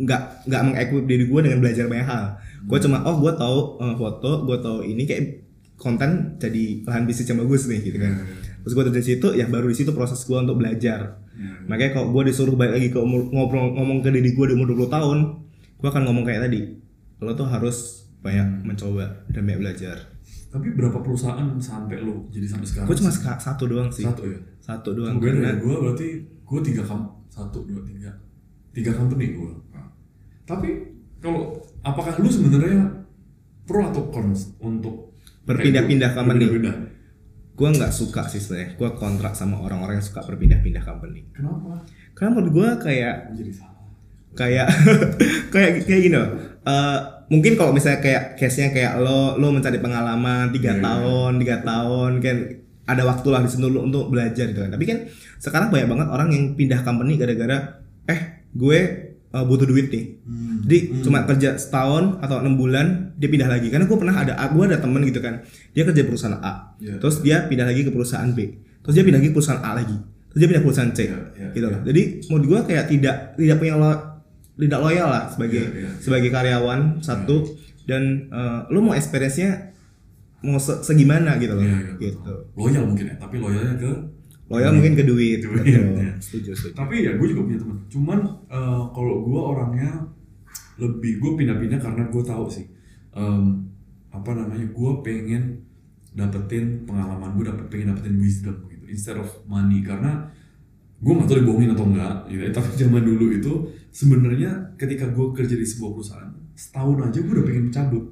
nggak 0.01 0.49
nggak 0.49 0.61
mengequip 0.65 1.05
diri 1.05 1.25
gue 1.29 1.39
dengan 1.45 1.59
belajar 1.61 1.85
banyak 1.85 2.07
hal. 2.09 2.25
Gue 2.65 2.77
cuma 2.81 3.05
oh 3.05 3.21
gue 3.21 3.33
tahu 3.37 3.57
eh, 3.85 3.93
foto 3.93 4.31
gue 4.49 4.57
tahu 4.57 4.77
ini 4.89 5.05
kayak 5.05 5.23
konten 5.77 6.41
jadi 6.41 6.81
lahan 6.89 7.05
bisnis 7.05 7.29
yang 7.29 7.45
bagus 7.45 7.69
nih 7.69 7.79
gitu 7.85 8.01
kan. 8.01 8.25
Terus 8.65 8.73
gue 8.73 8.83
dari 8.89 9.05
situ 9.05 9.27
ya 9.37 9.45
baru 9.45 9.69
di 9.69 9.77
situ 9.77 9.93
proses 9.93 10.17
gue 10.25 10.37
untuk 10.37 10.57
belajar. 10.57 11.21
Makanya 11.69 12.01
kalau 12.01 12.09
gue 12.09 12.33
disuruh 12.33 12.57
balik 12.57 12.81
lagi 12.81 12.89
ke 12.89 12.97
umur 12.97 13.29
ngobrol 13.29 13.77
ngomong 13.77 14.01
ke 14.01 14.09
diri 14.09 14.33
gue 14.33 14.45
di 14.49 14.53
umur 14.57 14.73
20 14.73 14.89
tahun 14.89 15.17
gue 15.83 15.89
akan 15.91 16.03
ngomong 16.07 16.23
kayak 16.23 16.47
tadi 16.47 16.79
lo 17.19 17.35
tuh 17.35 17.43
harus 17.47 18.02
banyak 18.23 18.47
mencoba 18.63 19.03
dan 19.27 19.43
banyak 19.43 19.61
belajar 19.61 19.97
Tapi 20.47 20.71
berapa 20.71 20.95
perusahaan 20.97 21.43
sampai 21.57 21.99
lu 21.99 22.23
jadi 22.27 22.47
sampai 22.47 22.63
sekarang? 22.63 22.87
gue 22.87 22.97
cuma 22.97 23.11
seka- 23.11 23.37
satu 23.37 23.63
doang 23.65 23.89
sih 23.89 24.01
satu 24.01 24.23
ya. 24.23 24.39
satu 24.59 24.89
doang 24.93 25.17
Gue 25.17 25.27
karena 25.29 25.51
gue 25.55 25.75
berarti 25.75 26.07
gue 26.23 26.59
tiga 26.63 26.81
kam 26.81 27.03
satu 27.27 27.63
dua 27.63 27.81
tiga 27.83 28.09
tiga 28.71 28.91
company 28.91 29.33
gue. 29.33 29.51
Tapi 30.43 30.69
kalau 31.17 31.55
apakah 31.81 32.15
lu 32.15 32.27
sebenarnya 32.27 32.83
pro 33.63 33.81
atau 33.83 34.07
cons 34.07 34.53
untuk 34.59 35.11
Berpindah-pindah 35.43 36.11
company? 36.11 36.45
Berpindah-pindah. 36.45 36.75
gue 37.53 37.69
nggak 37.71 37.91
suka 37.91 38.25
sih 38.25 38.37
sebenarnya 38.37 38.73
gue 38.73 38.89
kontrak 38.93 39.33
sama 39.33 39.57
orang-orang 39.59 39.97
yang 39.97 40.05
suka 40.05 40.21
berpindah-pindah 40.21 40.81
company 40.81 41.21
Kenapa? 41.29 41.85
karena 42.11 42.29
menurut 42.31 42.51
gue 42.51 42.69
kayak 42.81 43.15
Menjadi 43.29 43.53
salah. 43.55 43.85
kayak 44.33 44.67
kayak 45.53 45.69
kayak 45.83 46.01
gini 46.01 46.15
loh 46.15 46.29
Eh, 46.63 46.99
mungkin 47.33 47.57
kalau 47.57 47.73
misalnya 47.73 47.97
kayak 47.97 48.37
case 48.37 48.61
nya 48.61 48.69
kayak 48.69 49.01
lo 49.01 49.41
lo 49.41 49.49
mencari 49.49 49.81
pengalaman 49.81 50.53
tiga 50.53 50.77
Iya, 50.77 50.77
iya. 50.77 50.85
tahun 50.85 51.31
tiga 51.41 51.55
tahun 51.65 52.11
kan 52.21 52.37
ada 52.83 53.01
waktu 53.09 53.27
lah 53.33 53.41
di 53.41 53.49
situ 53.49 53.65
lo 53.65 53.81
untuk 53.81 54.13
belajar 54.13 54.45
gitu 54.53 54.61
kan. 54.61 54.69
Tapi 54.69 54.85
kan 54.85 54.97
sekarang 55.41 55.67
banyak 55.73 55.87
banget 55.89 56.07
orang 56.13 56.29
yang 56.29 56.43
pindah 56.53 56.85
company 56.85 57.17
gara-gara 57.17 57.81
eh 58.05 58.45
gue 58.53 58.79
eh, 59.17 59.45
butuh 59.49 59.65
duit 59.65 59.89
nih. 59.89 60.05
Hmm. 60.23 60.61
jadi 60.63 60.79
cuma 61.01 61.25
kerja 61.25 61.57
setahun 61.57 62.21
atau 62.21 62.37
enam 62.45 62.53
bulan 62.53 63.17
dia 63.17 63.31
pindah 63.33 63.49
lagi. 63.49 63.73
Karena 63.73 63.89
gue 63.89 63.97
pernah 63.97 64.13
ada 64.13 64.37
gue 64.37 64.63
ada 64.69 64.77
temen 64.77 65.01
gitu 65.09 65.17
kan. 65.17 65.41
Dia 65.73 65.89
kerja 65.89 66.05
di 66.05 66.07
perusahaan 66.07 66.37
A. 66.37 66.77
Iya. 66.77 67.01
terus 67.01 67.25
dia 67.25 67.49
pindah 67.49 67.65
lagi 67.65 67.81
ke 67.81 67.89
perusahaan 67.89 68.29
B. 68.29 68.39
Terus 68.85 68.93
dia 68.93 69.03
pindah 69.07 69.19
lagi 69.23 69.33
ke 69.33 69.35
perusahaan 69.35 69.63
A 69.65 69.73
lagi. 69.73 69.97
Terus 70.29 70.37
dia 70.37 70.47
pindah 70.53 70.61
ke 70.61 70.67
perusahaan 70.69 70.93
C. 70.93 70.99
Iya, 71.09 71.17
iya, 71.33 71.47
gitu 71.55 71.65
iya. 71.65 71.73
loh 71.73 71.81
jadi 71.81 72.01
menurut 72.29 72.45
gue 72.45 72.59
kayak 72.69 72.85
tidak 72.91 73.15
tidak 73.39 73.57
punya 73.57 73.73
lo, 73.79 74.12
tidak 74.55 74.79
loyal 74.79 75.07
lah 75.07 75.23
sebagai 75.27 75.61
Iya, 75.61 75.71
iya, 75.73 75.81
iya. 75.85 75.91
sebagai 75.97 76.29
karyawan 76.29 76.99
satu. 76.99 77.41
Dan 77.83 78.03
eh, 78.29 78.59
lo 78.69 78.79
mau 78.79 78.93
experience-nya 78.93 79.75
mau 80.41 80.55
se- 80.55 80.79
segimana 80.81 81.35
gitu 81.35 81.53
loh. 81.53 81.63
Iya, 81.63 81.77
iya, 81.79 81.93
gitu. 81.99 82.33
Loyal 82.53 82.83
mungkin 82.85 83.05
ya, 83.07 83.15
tapi 83.17 83.35
loyalnya 83.37 83.75
ke 83.75 83.91
loyal 84.43 84.71
mungkin 84.71 84.93
ke 84.93 85.03
duit 85.03 85.39
Duit, 85.39 85.63
betul. 85.65 85.97
iya. 85.97 86.13
setuju 86.17 86.51
setuju. 86.51 86.75
Tapi 86.75 86.95
ya 87.01 87.11
gue 87.15 87.27
juga 87.27 87.41
punya 87.43 87.59
teman. 87.59 87.77
Cuman 87.87 88.19
eh, 88.47 88.83
kalau 88.91 89.15
gue 89.21 89.39
orangnya 89.41 89.89
lebih 90.75 91.19
gue 91.19 91.31
pindah-pindah 91.37 91.79
karena 91.79 92.03
gue 92.07 92.23
tahu 92.23 92.45
sih 92.47 92.65
em, 93.13 93.61
apa 94.09 94.31
namanya 94.33 94.65
gue 94.65 94.91
pengen 95.01 95.61
dapetin 96.11 96.81
pengalaman 96.83 97.33
gue 97.33 97.45
dapet 97.45 97.65
pengen 97.67 97.93
dapetin 97.93 98.15
wisdom 98.17 98.57
gitu 98.67 98.85
instead 98.87 99.17
of 99.17 99.27
money. 99.43 99.81
Karena 99.81 100.29
gue 101.03 101.13
nggak 101.13 101.27
tahu 101.27 101.37
dibohongin 101.43 101.71
atau 101.75 101.85
enggak 101.91 102.15
gitu 102.31 102.41
ya. 102.47 102.51
tapi 102.55 102.67
zaman 102.79 103.03
dulu 103.03 103.25
itu 103.35 103.53
sebenarnya 103.91 104.51
ketika 104.79 105.11
gue 105.11 105.27
kerja 105.35 105.55
di 105.59 105.67
sebuah 105.67 105.91
perusahaan 105.91 106.31
setahun 106.55 106.97
aja 107.11 107.19
gue 107.19 107.33
udah 107.35 107.45
pengen 107.45 107.67
cabut 107.67 108.03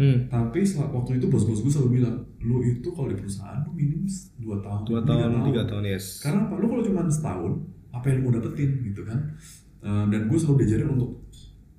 hmm. 0.00 0.32
tapi 0.32 0.64
setelah 0.64 0.96
waktu 0.96 1.20
itu 1.20 1.28
bos-bos 1.28 1.60
gue 1.60 1.72
selalu 1.72 2.00
bilang 2.00 2.16
lu 2.40 2.64
itu 2.64 2.88
kalau 2.96 3.12
di 3.12 3.18
perusahaan 3.20 3.60
lu 3.68 3.76
minim 3.76 4.08
dua 4.40 4.56
tahun 4.64 4.80
dua 4.88 5.00
tiga 5.04 5.26
tahun 5.28 5.44
tiga 5.52 5.62
tahun 5.68 5.84
yes 5.92 6.18
karena 6.22 6.48
apa? 6.48 6.54
Lu 6.56 6.66
kalau 6.70 6.82
cuma 6.84 7.00
setahun, 7.10 7.52
apa 7.92 8.06
yang 8.08 8.18
mau 8.24 8.32
dapetin 8.32 8.70
gitu 8.84 9.02
kan? 9.04 9.18
Eh, 9.84 10.04
dan 10.10 10.20
gue 10.26 10.38
selalu 10.38 10.56
diajarin 10.64 10.88
untuk 10.98 11.10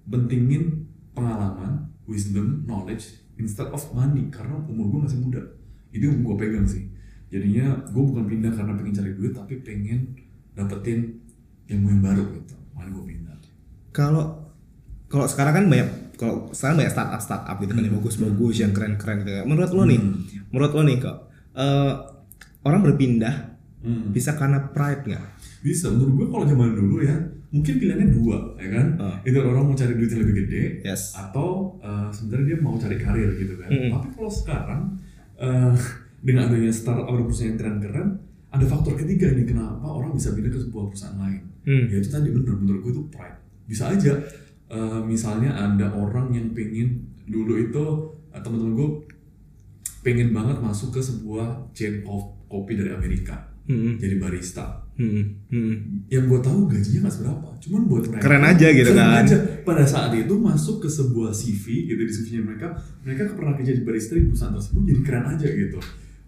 bentingin 0.10 0.88
pengalaman, 1.12 1.92
wisdom, 2.08 2.64
knowledge 2.64 3.24
instead 3.40 3.68
of 3.72 3.82
money 3.96 4.28
karena 4.32 4.56
umur 4.68 4.88
gue 4.92 5.00
masih 5.10 5.20
muda. 5.20 5.42
Itu 5.92 6.12
yang 6.12 6.24
gue 6.24 6.36
pegang 6.40 6.68
sih. 6.68 6.88
Jadinya 7.30 7.86
gue 7.88 8.04
bukan 8.04 8.26
pindah 8.26 8.52
karena 8.56 8.74
pengen 8.74 8.94
cari 8.96 9.12
duit, 9.14 9.34
tapi 9.36 9.62
pengen 9.62 10.18
dapetin 10.62 11.00
ilmu 11.68 11.88
yang 11.90 12.02
baru 12.04 12.24
gitu. 12.34 12.56
Makanya 12.72 12.92
gue 12.92 13.04
pindah. 13.06 13.38
kalau 13.90 14.26
kalau 15.06 15.26
sekarang 15.26 15.54
kan 15.56 15.66
banyak 15.66 15.90
kalau 16.14 16.52
sekarang 16.52 16.78
banyak 16.78 16.92
startup 16.92 17.18
startup 17.20 17.58
gitu 17.58 17.72
kan 17.72 17.82
yang 17.82 17.92
Hmm. 17.92 18.02
bagus-bagus 18.02 18.56
yang 18.58 18.72
keren-keren 18.72 19.18
gitu. 19.22 19.42
Menurut 19.44 19.72
lo 19.72 19.84
nih, 19.84 19.98
Hmm. 19.98 20.14
menurut 20.50 20.72
lo 20.72 20.82
nih 20.84 20.98
kok 20.98 21.18
eh, 21.52 21.94
orang 22.62 22.82
berpindah 22.82 23.36
Hmm. 23.80 24.12
bisa 24.12 24.34
karena 24.34 24.70
pride 24.70 25.04
nggak? 25.06 25.26
Bisa, 25.60 25.90
menurut 25.90 26.14
gue 26.16 26.28
kalau 26.30 26.46
zaman 26.46 26.72
dulu 26.72 27.02
ya, 27.02 27.16
mungkin 27.50 27.74
pilihannya 27.76 28.14
dua 28.14 28.38
ya 28.56 28.70
kan 28.70 28.88
Ah. 28.96 29.18
itu 29.22 29.36
orang 29.36 29.66
mau 29.66 29.74
cari 29.74 29.94
duit 29.94 30.08
yang 30.08 30.22
lebih 30.22 30.36
gede 30.40 30.64
Yes. 30.84 31.18
atau 31.18 31.76
eh, 31.80 32.08
sebenarnya 32.10 32.46
dia 32.46 32.58
mau 32.60 32.76
cari 32.76 32.96
karir 32.96 33.30
gitu 33.34 33.58
kan 33.58 33.68
Mm-mm. 33.68 33.90
tapi 33.90 34.08
kalau 34.14 34.32
sekarang 34.32 34.82
eh, 35.36 35.74
dengan 36.22 36.46
adanya 36.46 36.70
startup 36.70 37.08
atau 37.08 37.26
perusahaan 37.26 37.50
yang 37.50 37.58
keren-keren 37.58 38.08
ada 38.50 38.66
faktor 38.66 38.94
ketiga 38.96 39.30
nih 39.30 39.46
kenapa 39.46 39.84
orang 39.84 40.12
bisa 40.12 40.32
pindah 40.32 40.50
ke 40.50 40.60
sebuah 40.60 40.84
perusahaan 40.88 41.18
lain 41.18 41.42
Hmm. 41.62 41.86
ya 41.86 41.98
itu 41.98 42.08
tadi 42.08 42.30
bener 42.30 42.56
menurut 42.56 42.82
gue 42.82 42.92
itu 42.92 43.04
pride 43.08 43.38
bisa 43.64 43.90
aja 43.90 44.14
eh, 44.68 45.00
misalnya 45.04 45.52
ada 45.52 45.92
orang 45.92 46.32
yang 46.32 46.50
pengen 46.50 47.04
dulu 47.26 47.60
itu 47.60 47.86
eh, 48.28 48.40
teman-teman 48.40 48.74
gue 48.74 48.90
pengen 50.00 50.32
banget 50.32 50.58
masuk 50.60 50.90
ke 50.92 51.00
sebuah 51.00 51.46
chain 51.72 52.02
of 52.04 52.22
kopi 52.46 52.74
dari 52.74 52.90
Amerika 52.92 53.46
Hmm. 53.66 53.96
jadi 53.96 54.18
barista 54.18 54.82
Hmm. 54.96 55.46
Hmm. 55.48 56.02
yang 56.08 56.26
gue 56.26 56.40
tahu 56.40 56.66
gajinya 56.66 57.00
nggak 57.02 57.14
seberapa 57.14 57.48
cuman 57.60 57.82
buat 57.86 58.04
mereka 58.04 58.24
Keren 58.26 58.44
aja 58.44 58.68
gitu 58.68 58.90
keren 58.90 58.98
kan. 59.06 59.22
aja. 59.22 59.38
pada 59.62 59.86
saat 59.86 60.12
itu 60.12 60.34
masuk 60.34 60.82
ke 60.82 60.90
sebuah 60.90 61.30
CV 61.30 61.64
gitu 61.86 62.02
di 62.02 62.10
CV-nya 62.10 62.42
mereka 62.44 62.68
mereka 63.00 63.30
pernah 63.32 63.54
kerja 63.54 63.72
di 63.72 63.82
barista 63.82 64.12
di 64.14 64.26
perusahaan 64.26 64.52
tersebut 64.52 64.82
jadi 64.84 65.02
keren 65.02 65.26
aja 65.30 65.48
gitu 65.48 65.80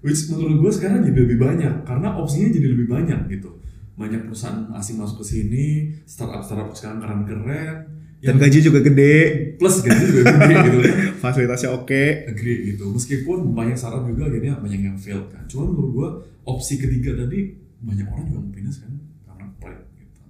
which 0.02 0.30
menurut 0.34 0.58
gue 0.66 0.72
sekarang 0.74 1.06
jadi 1.06 1.20
lebih 1.26 1.38
banyak 1.38 1.86
karena 1.86 2.18
opsinya 2.18 2.50
jadi 2.50 2.68
lebih 2.74 2.88
banyak 2.90 3.20
gitu. 3.30 3.62
Banyak 3.96 4.26
perusahaan 4.26 4.66
asing 4.74 4.98
masuk 4.98 5.22
ke 5.22 5.26
sini 5.26 5.66
startup 6.10 6.42
startup 6.42 6.74
sekarang 6.74 7.00
keren 7.02 7.22
keren 7.26 7.78
Dan 8.22 8.38
gaji 8.38 8.62
juga 8.62 8.86
gede, 8.86 9.18
plus 9.58 9.82
gaji 9.82 10.04
juga 10.06 10.22
gede 10.30 10.54
gitu. 10.70 10.78
Kan 10.86 10.94
fasilitasnya 11.26 11.70
oke. 11.74 12.04
agree 12.30 12.74
gitu. 12.74 12.94
Meskipun 12.94 13.50
banyak 13.50 13.74
startup 13.74 14.06
juga 14.06 14.30
akhirnya 14.30 14.62
banyak 14.62 14.82
yang 14.94 14.98
fail 14.98 15.26
kan. 15.26 15.42
Cuman 15.50 15.74
menurut 15.74 15.90
gua 15.90 16.10
opsi 16.46 16.78
ketiga 16.78 17.18
tadi 17.18 17.58
banyak 17.82 18.06
orang 18.06 18.30
juga 18.30 18.40
mau 18.46 18.54
pindah 18.54 18.74
kan 18.78 18.94
karena 19.26 19.46
pride 19.58 19.86
gitu. 19.98 20.22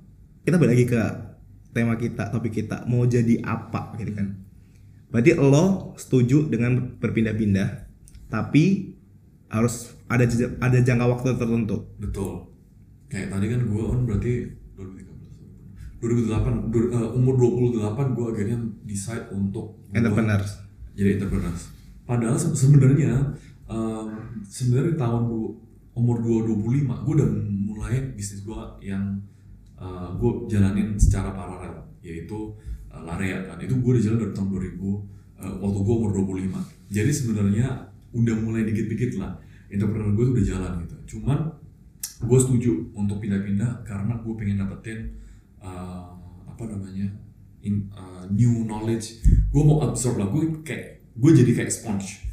Kita 0.48 0.56
balik 0.56 0.72
lagi 0.72 0.86
ke 0.88 1.02
tema 1.76 1.94
kita, 2.00 2.24
topik 2.32 2.54
kita. 2.64 2.88
Mau 2.88 3.04
jadi 3.04 3.44
apa 3.44 4.00
gitu 4.00 4.16
kan. 4.16 4.40
Berarti 5.12 5.36
lo 5.36 5.92
setuju 6.00 6.48
dengan 6.48 6.96
berpindah-pindah, 6.96 7.70
tapi 8.32 8.96
harus 9.52 9.76
ada 10.08 10.24
ada 10.60 10.78
jangka 10.80 11.06
waktu 11.06 11.36
tertentu. 11.36 11.78
betul 11.98 12.48
kayak 13.06 13.28
tadi 13.30 13.46
kan 13.46 13.62
gua 13.66 13.92
on 13.92 14.04
berarti 14.04 14.48
2013 14.74 16.00
2008 16.00 16.72
du- 16.72 16.90
eh, 16.90 17.10
umur 17.12 17.36
28 17.36 17.78
gua 18.12 18.32
akhirnya 18.32 18.58
decide 18.82 19.28
untuk 19.30 19.76
gua 19.84 19.94
Entrepreneurs. 19.94 20.52
jadi 20.92 21.10
entrepreneurs 21.16 21.68
padahal 22.04 22.36
se- 22.36 22.56
sebenarnya 22.56 23.36
sebenarnya 24.46 24.96
tahun 24.98 25.22
du- 25.26 25.56
umur 25.94 26.18
225 26.20 27.04
gue 27.04 27.14
udah 27.14 27.30
mulai 27.62 27.96
bisnis 28.14 28.42
gue 28.42 28.56
yang 28.82 29.20
gue 30.14 30.32
jalanin 30.48 30.96
secara 30.96 31.32
paralel 31.32 31.76
yaitu 32.00 32.56
uh, 32.88 33.02
Larea 33.02 33.44
kan 33.44 33.58
itu 33.58 33.74
gue 33.74 33.92
udah 33.92 34.02
jalan 34.02 34.20
dari 34.20 34.32
tahun 34.32 34.50
2000 34.50 34.80
eh, 35.38 35.54
waktu 35.58 35.80
gue 35.82 35.96
umur 35.98 36.12
25 36.14 36.56
jadi 36.88 37.12
sebenarnya 37.12 37.68
udah 38.12 38.36
mulai 38.44 38.68
dikit-dikit 38.68 39.20
lah. 39.20 39.40
Entrepreneur 39.72 40.12
gue 40.12 40.24
tuh 40.28 40.34
udah 40.36 40.46
jalan 40.46 40.72
gitu. 40.84 40.96
Cuman 41.18 41.40
gue 42.22 42.40
setuju 42.40 42.72
untuk 42.94 43.18
pindah-pindah 43.24 43.88
karena 43.88 44.20
gue 44.22 44.34
pengen 44.38 44.62
dapetin 44.62 45.18
uh, 45.64 46.12
apa 46.46 46.64
namanya 46.68 47.08
in, 47.64 47.88
uh, 47.96 48.28
new 48.30 48.68
knowledge. 48.68 49.24
Gue 49.50 49.64
mau 49.64 49.82
absorb 49.88 50.20
lah 50.20 50.28
gue 50.30 50.62
kayak 50.62 51.02
gue 51.16 51.32
jadi 51.32 51.52
kayak 51.64 51.72
sponge. 51.72 52.28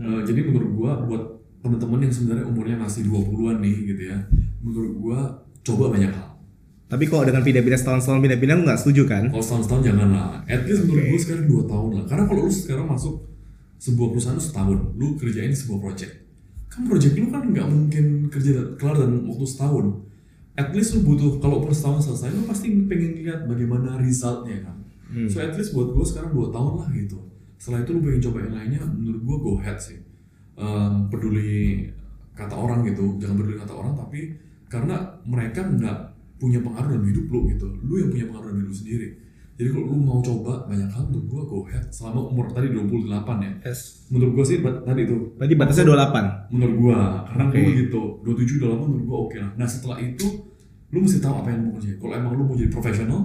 Uh, 0.00 0.22
jadi 0.26 0.46
menurut 0.46 0.70
gue 0.74 0.90
buat 1.08 1.22
teman-teman 1.60 2.08
yang 2.08 2.12
sebenarnya 2.12 2.44
umurnya 2.48 2.76
masih 2.80 3.04
20-an 3.04 3.60
nih 3.60 3.76
gitu 3.92 4.02
ya 4.08 4.18
menurut 4.64 4.92
gue 4.96 5.18
coba 5.64 5.84
banyak 5.92 6.12
hal. 6.12 6.30
Tapi 6.90 7.06
kalau 7.06 7.22
dengan 7.22 7.46
pindah-pindah 7.46 7.78
setahun-setahun 7.78 8.18
pindah-pindah 8.18 8.54
lu 8.58 8.62
nggak 8.66 8.80
setuju 8.82 9.02
kan? 9.06 9.30
kalau 9.30 9.44
setahun-setahun 9.44 9.82
jangan 9.86 10.08
lah 10.10 10.28
at 10.50 10.66
least 10.66 10.88
menurut 10.88 11.04
gue 11.06 11.20
sekarang 11.20 11.46
2 11.46 11.70
tahun 11.70 11.90
lah. 12.00 12.04
Karena 12.08 12.24
kalau 12.26 12.40
lu 12.48 12.52
sekarang 12.52 12.86
masuk 12.88 13.14
sebuah 13.80 14.12
perusahaan 14.12 14.36
lu 14.36 14.44
setahun. 14.44 14.78
Lu 15.00 15.06
kerjain 15.16 15.50
sebuah 15.56 15.80
project. 15.80 16.12
Kan 16.68 16.84
project 16.84 17.16
lu 17.16 17.32
kan 17.32 17.48
nggak 17.48 17.66
mungkin 17.66 18.04
kerja 18.28 18.76
kelar 18.76 19.00
dalam 19.00 19.24
waktu 19.24 19.46
setahun. 19.48 19.86
At 20.54 20.76
least 20.76 21.00
lu 21.00 21.08
butuh 21.08 21.40
kalau 21.40 21.64
per 21.64 21.72
setahun 21.72 22.04
selesai 22.12 22.36
lu 22.36 22.44
pasti 22.44 22.68
pengen 22.84 23.24
lihat 23.24 23.48
bagaimana 23.48 23.96
resultnya 23.96 24.60
kan. 24.60 24.76
So 25.32 25.40
at 25.40 25.56
least 25.56 25.72
buat 25.72 25.90
gue 25.96 26.04
sekarang 26.06 26.30
2 26.36 26.54
tahun 26.54 26.72
lah 26.76 26.88
gitu. 26.92 27.18
Setelah 27.56 27.82
itu 27.82 27.90
lu 27.96 28.00
pengen 28.04 28.20
coba 28.30 28.38
yang 28.46 28.54
lainnya 28.54 28.80
menurut 28.84 29.22
gue 29.24 29.36
go 29.40 29.52
ahead 29.58 29.80
sih. 29.80 29.98
Em, 30.60 31.08
peduli 31.08 31.88
kata 32.36 32.52
orang 32.52 32.84
gitu. 32.84 33.16
Jangan 33.16 33.34
peduli 33.40 33.56
kata 33.58 33.72
orang 33.72 33.96
tapi 33.96 34.36
karena 34.70 35.00
mereka 35.24 35.64
nggak 35.66 35.98
punya 36.36 36.60
pengaruh 36.60 36.94
dalam 36.94 37.06
hidup 37.08 37.26
lu 37.32 37.48
gitu. 37.48 37.66
Lu 37.80 37.96
yang 37.96 38.12
punya 38.12 38.28
pengaruh 38.28 38.52
dalam 38.52 38.60
hidup 38.60 38.70
lu 38.70 38.76
sendiri 38.76 39.08
jadi 39.60 39.68
kalau 39.68 39.86
lu 39.86 39.96
mau 40.00 40.18
coba 40.18 40.64
banyak 40.64 40.88
hal 40.88 41.04
menurut 41.04 41.26
gua 41.26 41.42
go 41.44 41.58
ahead. 41.62 41.84
Selama 41.90 42.24
umur 42.24 42.48
tadi 42.48 42.72
28 42.72 43.12
ya. 43.38 43.52
Yes. 43.62 44.08
menurut 44.08 44.32
gua 44.32 44.44
sih 44.46 44.58
bat- 44.58 44.80
tadi 44.80 45.04
itu 45.04 45.16
Berarti 45.36 45.54
batasnya 45.54 45.84
28. 45.84 46.48
menurut 46.48 46.76
gua. 46.78 46.98
Karena 47.28 47.44
Oke. 47.44 47.58
gua 47.58 47.72
gitu 47.76 48.02
27 48.24 48.56
28 48.56 48.88
menurut 48.88 49.04
gua 49.04 49.18
oke 49.20 49.36
lah. 49.36 49.50
Nah 49.54 49.68
setelah 49.68 50.00
itu 50.00 50.26
lu 50.88 50.98
mesti 50.98 51.20
tahu 51.20 51.34
apa 51.36 51.48
yang 51.50 51.60
mau 51.62 51.72
kerjain. 51.76 51.96
Kalau 51.96 52.14
emang 52.16 52.32
lu 52.32 52.42
mau 52.42 52.56
jadi 52.56 52.70
profesional 52.70 53.20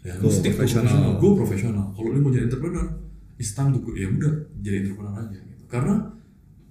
ya 0.00 0.12
lu 0.14 0.22
Go 0.22 0.30
stick 0.30 0.50
to 0.50 0.56
professional. 0.56 0.84
professional 0.88 1.12
go 1.14 1.28
profesional. 1.36 1.84
Kalau 1.92 2.08
lu 2.08 2.18
mau 2.18 2.30
jadi 2.30 2.44
entrepreneur 2.46 2.86
it's 3.36 3.52
time 3.52 3.70
to 3.70 3.78
go 3.78 3.92
ya 3.92 4.08
udah 4.08 4.32
jadi 4.58 4.76
entrepreneur 4.82 5.14
aja 5.14 5.36
gitu. 5.36 5.62
Karena 5.66 5.94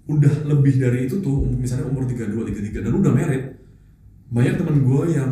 udah 0.07 0.33
lebih 0.47 0.73
dari 0.75 1.05
itu 1.05 1.19
tuh 1.19 1.37
misalnya 1.45 1.85
umur 1.85 2.03
32 2.03 2.33
33 2.33 2.81
dan 2.81 2.89
lu 2.89 2.99
udah 2.99 3.13
married 3.13 3.43
banyak 4.27 4.57
teman 4.57 4.81
gua 4.81 5.05
yang 5.05 5.31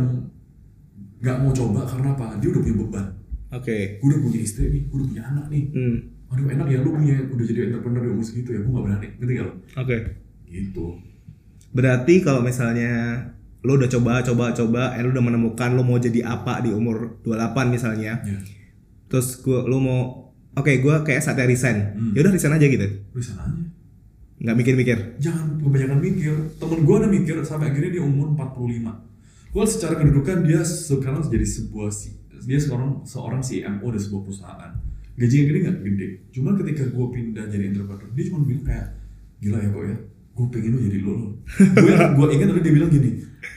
nggak 1.18 1.38
mau 1.40 1.50
coba 1.50 1.82
karena 1.84 2.14
apa? 2.14 2.38
Dia 2.38 2.54
udah 2.54 2.62
punya 2.62 2.78
beban 2.78 3.06
Oke. 3.52 3.78
gue 3.98 4.08
udah 4.08 4.20
punya 4.20 4.40
istri 4.40 4.66
nih 4.68 4.84
gue 4.84 4.96
udah 4.96 5.08
punya 5.08 5.24
anak 5.26 5.46
nih 5.48 5.64
Hmm. 5.70 5.98
aduh 6.28 6.46
enak 6.48 6.68
ya 6.68 6.78
lu 6.80 6.90
punya 6.92 7.16
udah 7.24 7.46
jadi 7.46 7.60
entrepreneur 7.68 8.02
di 8.02 8.12
umur 8.12 8.26
segitu 8.26 8.50
ya 8.50 8.60
gue 8.60 8.72
gak 8.72 8.84
berani 8.84 9.08
ngerti 9.16 9.32
gak 9.34 9.46
lo 9.46 9.54
Oke. 9.76 9.98
gitu 10.48 10.88
Berarti 11.72 12.14
kalau 12.22 12.40
misalnya 12.40 12.92
lo 13.60 13.76
udah 13.76 13.90
coba 13.90 14.22
coba 14.22 14.46
coba, 14.52 14.94
eh 14.94 15.02
lo 15.02 15.10
udah 15.10 15.24
menemukan 15.24 15.70
lo 15.72 15.82
mau 15.82 15.98
jadi 15.98 16.24
apa 16.24 16.60
di 16.60 16.70
umur 16.70 17.20
28 17.22 17.36
misalnya. 17.68 18.22
ya 18.22 18.38
Terus 19.06 19.38
gua 19.38 19.62
lo 19.62 19.78
mau 19.78 20.02
oke 20.54 20.72
gua 20.80 21.02
kayak 21.02 21.20
saatnya 21.20 21.44
resign. 21.46 21.78
Hmm. 21.92 22.12
Ya 22.12 22.22
udah 22.22 22.32
resign 22.32 22.54
aja 22.54 22.64
gitu. 22.64 22.88
sana 23.20 23.44
aja 23.44 23.60
Nggak 24.38 24.56
mikir-mikir. 24.58 24.98
jangan 25.18 25.58
kebanyakan 25.58 26.00
mikir 26.02 26.32
temen 26.56 26.80
gue 26.82 26.96
ada 26.98 27.08
mikir 27.10 27.36
sampai 27.42 27.68
akhirnya 27.70 27.92
dia 27.92 28.04
umur 28.04 28.32
45 28.32 28.88
well 29.52 29.64
secara 29.66 29.96
kedudukan 29.96 30.44
dia 30.44 30.60
sekarang 30.62 31.24
jadi 31.24 31.44
sebuah 31.46 31.88
si- 31.90 32.20
dia 32.42 32.58
seorang 32.58 32.92
seorang 33.02 33.40
CMO 33.40 33.88
di 33.88 34.00
sebuah 34.00 34.22
perusahaan 34.22 34.72
gajinya 35.16 35.44
gede 35.46 35.60
nggak 35.62 35.78
gede 35.82 36.08
cuman 36.30 36.54
ketika 36.60 36.84
gue 36.88 37.06
pindah 37.10 37.46
jadi 37.48 37.64
entrepreneur 37.70 38.10
dia 38.12 38.24
cuma 38.28 38.40
bilang 38.44 38.64
kayak 38.64 38.88
gila 39.38 39.58
ya 39.58 39.70
kok 39.70 39.84
ya 39.86 39.98
gue 40.36 40.46
pengen 40.50 40.70
lu 40.70 40.80
jadi 40.82 40.98
lo 41.00 41.12
lo 41.14 41.30
gue 41.56 41.94
gue 41.96 42.26
ingat 42.32 42.48
tadi 42.50 42.62
dia 42.62 42.74
bilang 42.74 42.90
gini 42.90 43.10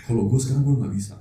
kalau 0.05 0.23
gue 0.25 0.39
sekarang 0.39 0.63
gue 0.63 0.75
nggak 0.79 0.93
bisa 0.95 1.15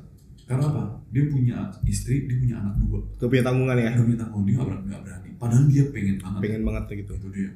karena 0.46 0.64
apa 0.66 0.84
dia 1.10 1.24
punya 1.26 1.58
istri 1.84 2.24
dia 2.24 2.38
punya 2.38 2.56
anak 2.58 2.78
dua 2.78 3.00
Gue 3.18 3.28
punya 3.28 3.44
tanggungan 3.44 3.76
ya. 3.76 3.92
dia 3.92 4.04
punya 4.04 4.20
tanggung 4.20 4.44
dia 4.44 4.56
nggak 4.56 4.68
berani, 4.70 5.02
berani 5.02 5.30
padahal 5.36 5.66
dia 5.66 5.84
pengen 5.90 6.16
banget 6.18 6.40
Pengen 6.40 6.62
banget 6.64 6.84
gitu. 6.96 7.12
itu 7.14 7.28
dia 7.32 7.50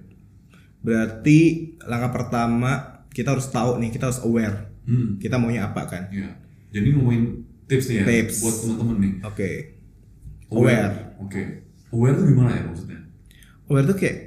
Berarti 0.80 1.40
langkah 1.84 2.12
pertama 2.12 2.72
kita 3.12 3.38
harus 3.38 3.48
tahu 3.48 3.78
nih, 3.78 3.94
kita 3.94 4.10
harus 4.10 4.18
aware. 4.24 4.72
hmm. 4.88 5.22
Kita 5.22 5.38
maunya 5.38 5.70
apa 5.70 5.86
kan? 5.86 6.10
Ya. 6.10 6.32
Jadi 6.72 6.96
ngomongin 6.96 7.44
tips 7.68 7.86
nih 7.86 7.96
ya 8.02 8.04
Tips. 8.08 8.36
buat 8.42 8.56
teman-teman 8.58 8.96
nih. 8.98 9.14
Oke. 9.22 9.50
Aware. 10.52 11.16
Oke. 11.20 11.42
Aware 11.92 12.16
tuh 12.16 12.26
gimana 12.28 12.52
ya 12.52 12.64
maksudnya? 12.68 13.00
Aware 13.68 13.86
tuh 13.88 13.98
kayak 13.98 14.18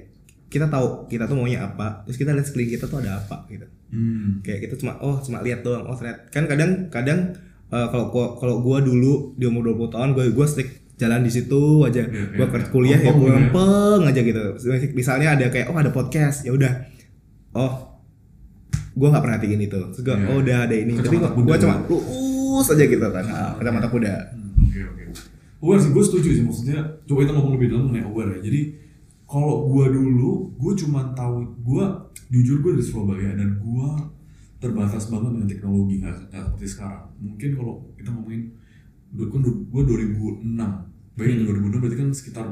kita 0.48 0.66
tahu 0.70 1.10
kita 1.10 1.26
tuh 1.26 1.34
maunya 1.34 1.60
apa, 1.60 2.06
terus 2.06 2.14
kita 2.14 2.30
lihat 2.30 2.46
sekeliling 2.46 2.72
kita 2.78 2.86
tuh 2.86 3.02
ada 3.02 3.18
apa 3.18 3.44
gitu. 3.50 3.66
Hmm. 3.90 4.40
Kayak 4.40 4.70
kita 4.70 4.74
cuma 4.80 4.96
oh 4.98 5.18
cuma 5.20 5.42
lihat 5.42 5.60
doang. 5.60 5.84
Oh 5.84 5.96
ternyata 5.98 6.30
kan 6.30 6.44
kadang 6.46 6.70
kadang 6.88 7.20
eh, 7.68 7.86
kalau 7.90 8.08
gua 8.08 8.38
kalau 8.38 8.62
gua 8.62 8.78
dulu 8.80 9.34
di 9.34 9.44
umur 9.44 9.74
20 9.74 9.94
tahun 9.94 10.08
gua 10.14 10.24
gua 10.30 10.46
stick 10.46 10.70
jalan 10.94 11.26
di 11.26 11.32
situ 11.32 11.82
aja. 11.82 12.06
Iya, 12.06 12.38
gua 12.38 12.46
kerja 12.54 12.66
iya. 12.66 12.72
kuliah 12.72 13.00
ya 13.02 13.10
Lempeng 13.10 13.18
gua 13.18 13.28
ya. 13.28 13.34
lempeng 13.36 14.00
aja 14.06 14.20
gitu. 14.22 14.42
Misalnya 14.94 15.28
ada 15.34 15.46
kayak 15.50 15.66
oh 15.68 15.76
ada 15.76 15.90
podcast, 15.90 16.46
ya 16.46 16.54
udah. 16.54 16.72
Oh 17.52 17.72
gua 18.94 19.08
nggak 19.10 19.24
perhatiin 19.26 19.58
itu. 19.60 19.80
Terus 19.90 20.02
gua 20.06 20.16
Iya. 20.16 20.26
oh 20.30 20.36
udah 20.38 20.58
ada 20.70 20.74
ini. 20.78 20.92
Tapi 20.94 21.16
gua 21.18 21.56
cuma 21.58 21.74
ya. 21.82 21.90
lurus 21.90 22.70
aja 22.70 22.84
gitu 22.86 23.02
kan. 23.10 23.24
Ah, 23.26 23.52
kacamata 23.58 23.90
kuda. 23.90 24.14
Hmm, 24.38 24.70
Oke 24.70 24.80
oke. 24.86 25.04
Aware 25.64 25.80
sih, 25.80 25.90
gue 25.96 26.04
setuju 26.04 26.28
sih 26.36 26.44
maksudnya. 26.44 26.78
Coba 27.08 27.24
kita 27.24 27.32
ngomong 27.32 27.56
lebih 27.56 27.68
dalam 27.72 27.88
mengenai 27.88 28.04
aware 28.04 28.30
ya. 28.36 28.40
Jadi 28.44 28.60
kalau 29.24 29.64
gue 29.64 29.84
dulu, 29.88 30.52
gue 30.60 30.72
cuma 30.84 31.16
tahu, 31.16 31.40
gue 31.64 31.84
jujur 32.28 32.60
gue 32.60 32.76
dari 32.76 32.84
Surabaya 32.84 33.32
dan 33.32 33.56
gue 33.56 33.88
terbatas 34.60 35.08
banget 35.08 35.30
dengan 35.32 35.48
teknologi 35.48 35.94
nggak 36.04 36.14
seperti 36.28 36.68
sekarang. 36.68 37.08
Mungkin 37.16 37.50
kalau 37.56 37.80
kita 37.96 38.12
ngomongin, 38.12 38.52
kan 39.16 39.40
gue 39.40 39.82
2006, 39.88 41.16
bayangin 41.16 41.44
2006 41.48 41.80
berarti 41.80 41.96
kan 41.96 42.08
sekitar 42.12 42.46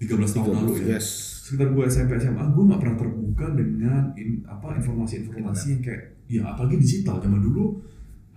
13 0.00 0.36
tahun 0.38 0.50
lalu 0.64 0.72
ya. 0.80 0.96
Yes. 0.96 1.06
sekitar 1.44 1.76
gue 1.76 1.84
SMP 1.84 2.16
SMA 2.16 2.40
gue 2.56 2.62
nggak 2.62 2.80
pernah 2.80 2.96
terbuka 2.96 3.46
dengan 3.52 4.14
in, 4.16 4.40
apa 4.48 4.78
informasi-informasi 4.80 5.66
yang 5.76 5.82
kayak 5.84 6.02
ya 6.30 6.42
apalagi 6.46 6.78
digital 6.78 7.18
zaman 7.20 7.42
dulu 7.42 7.82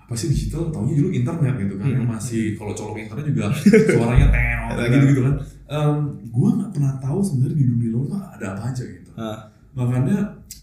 apa 0.04 0.14
sih 0.14 0.28
digital 0.28 0.68
taunya 0.68 0.94
dulu 0.96 1.10
internet 1.10 1.54
gitu 1.58 1.74
kan 1.76 1.88
yang 1.88 2.04
Hmm. 2.04 2.12
masih 2.12 2.54
kalau 2.54 2.72
colok 2.72 2.98
internet 3.00 3.26
juga 3.26 3.46
suaranya 3.88 4.28
tenor 4.30 4.88
gitu 4.94 5.06
gitu 5.10 5.22
kan. 5.24 5.36
Em, 5.66 5.98
gua 6.28 6.50
nggak 6.54 6.72
pernah 6.72 6.94
tahu 6.98 7.20
sebenarnya 7.20 7.56
di 7.56 7.66
dunia 7.66 7.90
luar 7.90 8.06
tuh 8.06 8.20
ada 8.20 8.46
apa 8.52 8.62
aja 8.70 8.84
gitu. 8.84 9.10
Ah, 9.16 9.38
makanya 9.74 10.18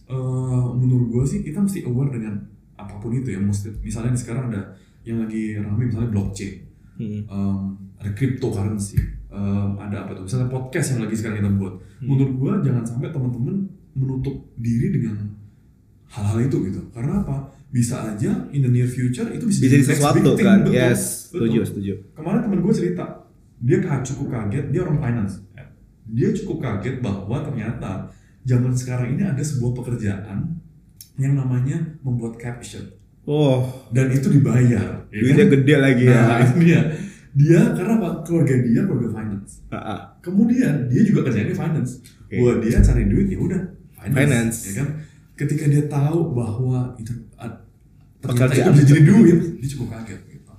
eh, 0.06 0.66
menurut 0.72 1.08
gue 1.08 1.24
sih 1.24 1.40
kita 1.40 1.58
mesti 1.58 1.82
aware 1.82 2.10
dengan 2.10 2.34
apa 2.74 2.94
pun 2.96 3.10
itu 3.10 3.28
ya 3.28 3.38
mesti 3.38 3.70
misalnya 3.80 4.12
sekarang 4.12 4.50
ada 4.50 4.74
yang 5.02 5.18
lagi 5.18 5.56
ramai 5.56 5.86
misalnya 5.86 6.10
blockchain. 6.10 6.54
Hmm. 6.94 7.22
em, 7.24 7.60
ada 7.96 8.10
cryptocurrency 8.12 9.00
em, 9.30 9.70
ada 9.78 10.04
apa 10.04 10.12
tuh 10.12 10.28
misalnya 10.28 10.46
podcast 10.46 10.86
yang 10.92 11.00
lagi 11.02 11.16
sekarang 11.16 11.36
kita 11.38 11.50
buat. 11.56 11.74
Menurut 12.00 12.32
gue 12.34 12.52
jangan 12.62 12.84
sampai 12.84 13.08
teman-teman 13.08 13.56
menutup 13.92 14.36
diri 14.56 14.92
dengan 14.92 15.16
hal-hal 16.06 16.38
itu 16.42 16.56
gitu. 16.66 16.80
Karena 16.90 17.20
apa 17.20 17.48
bisa 17.70 18.02
aja 18.02 18.50
in 18.50 18.60
the 18.60 18.70
near 18.70 18.86
future 18.86 19.30
itu 19.30 19.46
bisa, 19.46 19.58
bisa 19.62 19.72
jadi 19.72 19.84
sesuatu 19.86 20.18
thing, 20.34 20.42
kan 20.42 20.58
betul. 20.62 20.74
yes 20.74 21.00
Betul. 21.30 21.38
setuju 21.46 21.58
setuju 21.64 21.92
kemarin 22.12 22.40
temen 22.42 22.58
gue 22.60 22.74
cerita 22.74 23.04
dia 23.58 23.78
cukup 23.80 24.26
kaget 24.28 24.64
dia 24.68 24.80
orang 24.82 24.98
finance 24.98 25.34
dia 26.10 26.28
cukup 26.34 26.58
kaget 26.58 26.98
bahwa 26.98 27.36
ternyata 27.40 28.10
zaman 28.42 28.74
sekarang 28.74 29.14
ini 29.14 29.22
ada 29.22 29.38
sebuah 29.38 29.72
pekerjaan 29.76 30.58
yang 31.14 31.38
namanya 31.38 31.78
membuat 32.02 32.34
caption 32.36 32.90
oh 33.22 33.62
dan 33.92 34.10
itu 34.10 34.26
dibayar 34.26 35.06
ya 35.06 35.20
duitnya 35.22 35.46
kan? 35.46 35.54
gede 35.54 35.74
lagi 35.78 36.04
nah 36.04 36.18
ya 36.18 36.34
itu 36.42 36.54
dia 36.58 36.80
dia 37.30 37.60
karena 37.70 37.94
apa 38.02 38.10
keluarga 38.26 38.54
dia 38.58 38.80
keluarga 38.82 39.08
finance 39.14 39.62
Ah, 39.70 39.78
ah. 39.78 40.00
kemudian 40.18 40.90
dia 40.90 41.02
juga 41.06 41.30
kerjanya 41.30 41.54
finance 41.54 42.02
Oke. 42.26 42.34
buat 42.42 42.58
dia 42.58 42.82
cari 42.82 43.06
duit 43.06 43.30
ya 43.30 43.38
udah 43.38 43.62
finance, 43.94 44.18
Finance. 44.18 44.56
ya 44.66 44.72
kan 44.82 44.88
ketika 45.40 45.64
dia 45.72 45.88
tahu 45.88 46.36
bahwa 46.36 46.92
itu 47.00 47.16
ternyata 48.20 48.52
Pekerjaan 48.52 48.68
itu 48.68 48.70
bisa 48.76 48.86
jadi 48.92 49.02
duit 49.08 49.38
dia 49.56 49.68
cukup 49.72 49.88
kaget 49.96 50.20
gitu. 50.28 50.52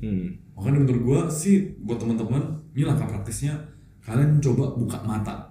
Hmm. 0.00 0.26
makanya 0.54 0.78
menurut 0.86 1.02
gua 1.02 1.20
sih 1.26 1.74
buat 1.82 1.98
teman-teman 1.98 2.40
ini 2.72 2.86
langkah 2.86 3.10
praktisnya 3.10 3.58
kalian 4.06 4.38
coba 4.38 4.78
buka 4.78 5.02
mata. 5.02 5.50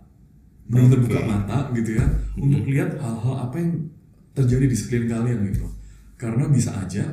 Benar-benar 0.69 1.00
Oke. 1.01 1.05
buka 1.12 1.21
mata 1.25 1.57
gitu 1.75 2.00
ya 2.00 2.05
untuk 2.39 2.63
lihat 2.69 2.95
hal-hal 2.95 3.36
apa 3.50 3.55
yang 3.59 3.91
terjadi 4.31 4.65
di 4.71 4.75
sekeliling 4.77 5.12
kalian 5.12 5.39
gitu. 5.51 5.67
Karena 6.15 6.48
bisa 6.48 6.71
aja 6.79 7.03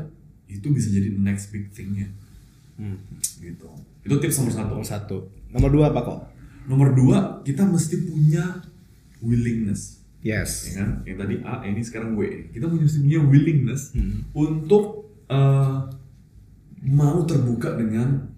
itu 0.46 0.66
bisa 0.70 0.88
jadi 0.94 1.10
next 1.18 1.50
big 1.50 1.66
thingnya. 1.74 2.06
Hmm. 2.78 3.00
gitu. 3.42 3.66
Itu 4.06 4.14
tips 4.22 4.38
nomor 4.38 4.52
satu. 4.54 4.72
Nomor 4.78 4.86
satu. 4.86 5.16
Nomor 5.50 5.70
dua 5.74 5.84
apa 5.90 6.00
kok? 6.06 6.18
Nomor 6.70 6.94
dua 6.94 7.18
kita 7.42 7.66
mesti 7.66 8.06
punya 8.06 8.62
willingness 9.18 10.05
yes. 10.26 10.50
Ya 10.74 10.82
kan? 10.82 10.90
Yang 11.06 11.16
tadi 11.22 11.34
A 11.46 11.54
ini 11.62 11.80
sekarang 11.80 12.18
W. 12.18 12.50
Kita 12.50 12.66
punya 12.66 13.20
willingness 13.22 13.94
Hmm. 13.94 14.26
untuk 14.34 15.06
eh, 15.26 15.76
mau 16.86 17.18
terbuka 17.26 17.74
dengan 17.74 18.30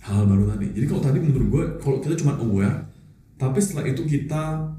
hal 0.00 0.24
baru 0.24 0.56
tadi. 0.56 0.72
Jadi 0.72 0.84
kalau 0.88 1.02
tadi 1.04 1.18
menurut 1.20 1.48
gue 1.48 1.64
kalau 1.78 1.98
kita 2.00 2.16
cuma 2.16 2.36
aware 2.36 2.88
tapi 3.36 3.58
setelah 3.58 3.86
itu 3.86 4.02
kita 4.06 4.72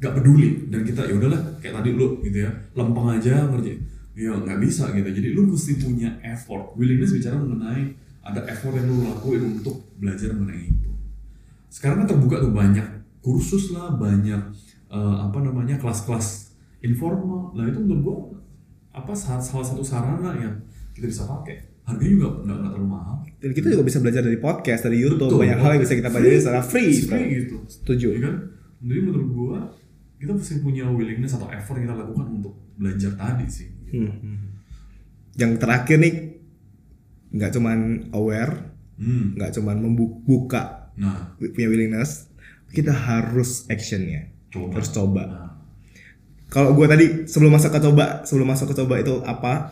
nggak 0.00 0.14
peduli 0.20 0.68
dan 0.68 0.84
kita 0.84 1.06
ya 1.06 1.14
udahlah 1.16 1.40
kayak 1.62 1.80
tadi 1.80 1.90
lu 1.94 2.18
gitu 2.20 2.44
ya. 2.44 2.50
Lempeng 2.74 3.08
aja 3.14 3.46
ngerjain 3.48 3.80
ya 4.14 4.30
nggak 4.34 4.58
bisa 4.62 4.90
gitu. 4.94 5.08
Jadi 5.10 5.28
lu 5.34 5.46
mesti 5.50 5.72
punya 5.78 6.10
effort. 6.22 6.74
Willingness 6.74 7.14
bicara 7.14 7.38
mengenai 7.38 7.94
ada 8.24 8.40
effort 8.50 8.74
yang 8.74 8.86
lu 8.90 9.06
lakuin 9.06 9.58
untuk 9.58 9.86
belajar 9.98 10.34
mengenai 10.34 10.70
itu. 10.70 10.90
Sekarang 11.70 12.04
kan 12.04 12.14
terbuka 12.14 12.42
tuh 12.42 12.52
banyak 12.54 12.86
kursus 13.24 13.72
lah 13.72 13.96
banyak 13.96 14.40
eh, 14.92 15.16
apa 15.24 15.38
namanya 15.40 15.80
kelas-kelas 15.80 16.52
informal 16.84 17.56
lah 17.56 17.64
itu 17.64 17.80
menurut 17.80 18.02
gua 18.04 18.16
apa 18.92 19.16
salah, 19.16 19.40
salah 19.40 19.64
satu 19.64 19.80
sarana 19.80 20.36
yang 20.36 20.52
kita 20.92 21.08
bisa 21.08 21.24
pakai 21.24 21.72
harganya 21.84 22.12
juga 22.14 22.28
nggak 22.44 22.56
nggak 22.60 22.70
terlalu 22.70 22.88
mahal 22.88 23.16
dan 23.40 23.50
kita 23.50 23.66
juga 23.72 23.84
bisa 23.84 23.98
belajar 23.98 24.22
dari 24.22 24.38
podcast 24.38 24.82
dari 24.84 25.00
YouTube 25.00 25.32
Betul. 25.32 25.40
banyak 25.40 25.58
hal 25.58 25.70
yang 25.74 25.82
bisa 25.82 25.94
kita 25.96 26.08
pelajari 26.08 26.36
secara 26.38 26.60
free, 26.62 26.92
free 27.00 27.28
gitu 27.40 27.56
setuju 27.66 28.06
ya 28.14 28.20
kan 28.28 28.34
jadi 28.84 29.00
menurut 29.00 29.28
gua 29.32 29.58
kita 30.20 30.30
mesti 30.32 30.54
punya 30.60 30.84
willingness 30.88 31.34
atau 31.34 31.48
effort 31.48 31.80
yang 31.80 31.88
kita 31.90 31.96
lakukan 32.00 32.26
untuk 32.30 32.54
belajar 32.76 33.12
tadi 33.16 33.44
sih 33.48 33.68
gitu. 33.88 34.08
Hmm. 34.08 34.52
yang 35.34 35.56
terakhir 35.56 35.96
nih 35.96 36.14
nggak 37.32 37.50
cuman 37.56 37.78
aware 38.12 38.76
Hmm. 38.94 39.34
nggak 39.34 39.58
cuman 39.58 39.82
membuka 39.82 40.94
nah 40.94 41.34
punya 41.34 41.66
willingness 41.66 42.30
kita 42.74 42.90
harus 42.90 43.64
actionnya. 43.70 44.28
Coba. 44.50 44.82
Harus 44.82 44.90
coba. 44.90 45.22
Nah, 45.22 45.50
kalau 46.50 46.74
gue 46.74 46.86
tadi 46.86 47.06
sebelum 47.30 47.54
masuk 47.54 47.70
ke 47.70 47.80
coba 47.82 48.26
sebelum 48.26 48.46
masuk 48.50 48.70
ke 48.70 48.74
coba 48.78 48.94
itu 48.98 49.22
apa? 49.22 49.70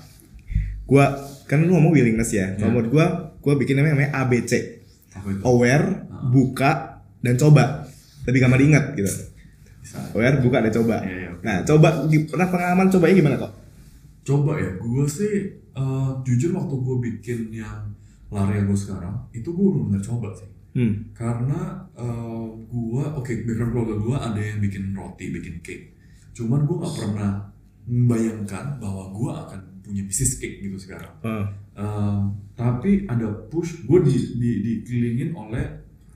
Gue 0.86 1.04
kan 1.50 1.58
lu 1.62 1.74
ngomong 1.74 1.92
willingness 1.92 2.30
ya. 2.30 2.54
Kalau 2.54 2.78
menurut 2.78 2.90
gue 2.90 3.06
gue 3.42 3.54
bikin 3.66 3.78
namanya, 3.78 3.98
namanya 3.98 4.12
ABC 4.22 4.82
aware 5.42 6.06
buka 6.30 7.02
dan 7.20 7.34
coba. 7.36 7.86
Lebih 8.22 8.38
gampang 8.38 8.60
diingat 8.62 8.84
gitu. 8.94 9.10
Bisa. 9.82 9.98
Aware 10.14 10.38
buka 10.38 10.62
dan 10.62 10.72
coba. 10.72 10.96
Iya, 11.02 11.14
iya, 11.18 11.28
oke. 11.34 11.42
nah 11.42 11.56
coba 11.66 11.88
pernah 12.06 12.48
pengalaman 12.48 12.86
cobanya 12.86 13.14
gimana 13.18 13.36
kok? 13.38 13.52
Coba 14.22 14.54
ya 14.62 14.70
gue 14.78 15.06
sih 15.10 15.34
eh, 15.58 16.10
jujur 16.22 16.54
waktu 16.54 16.74
gue 16.78 16.96
bikin 17.10 17.40
yang 17.50 17.90
lari 18.32 18.64
gue 18.64 18.78
sekarang 18.78 19.12
itu 19.36 19.44
gue 19.52 19.68
benar-benar 19.76 20.00
coba 20.00 20.32
sih 20.32 20.48
hmm. 20.74 21.14
karena 21.16 21.86
uh, 21.96 22.46
gua 22.68 23.16
oke 23.16 23.32
background 23.44 23.72
keluarga 23.72 23.96
gua 24.00 24.16
ada 24.32 24.40
yang 24.40 24.58
bikin 24.60 24.92
roti 24.92 25.32
bikin 25.32 25.60
cake 25.64 25.96
cuman 26.32 26.64
gua 26.64 26.84
nggak 26.84 26.96
pernah 26.96 27.32
membayangkan 27.88 28.78
bahwa 28.80 29.10
gua 29.12 29.32
akan 29.48 29.60
punya 29.82 30.02
bisnis 30.06 30.38
cake 30.38 30.62
gitu 30.62 30.78
sekarang 30.78 31.12
Oh. 31.22 31.46
Um, 31.72 32.36
tapi 32.52 33.08
ada 33.08 33.32
push 33.48 33.88
gue 33.88 34.04
di, 34.04 34.12
di, 34.36 34.50
dikelilingin 34.60 35.32
oleh 35.32 35.64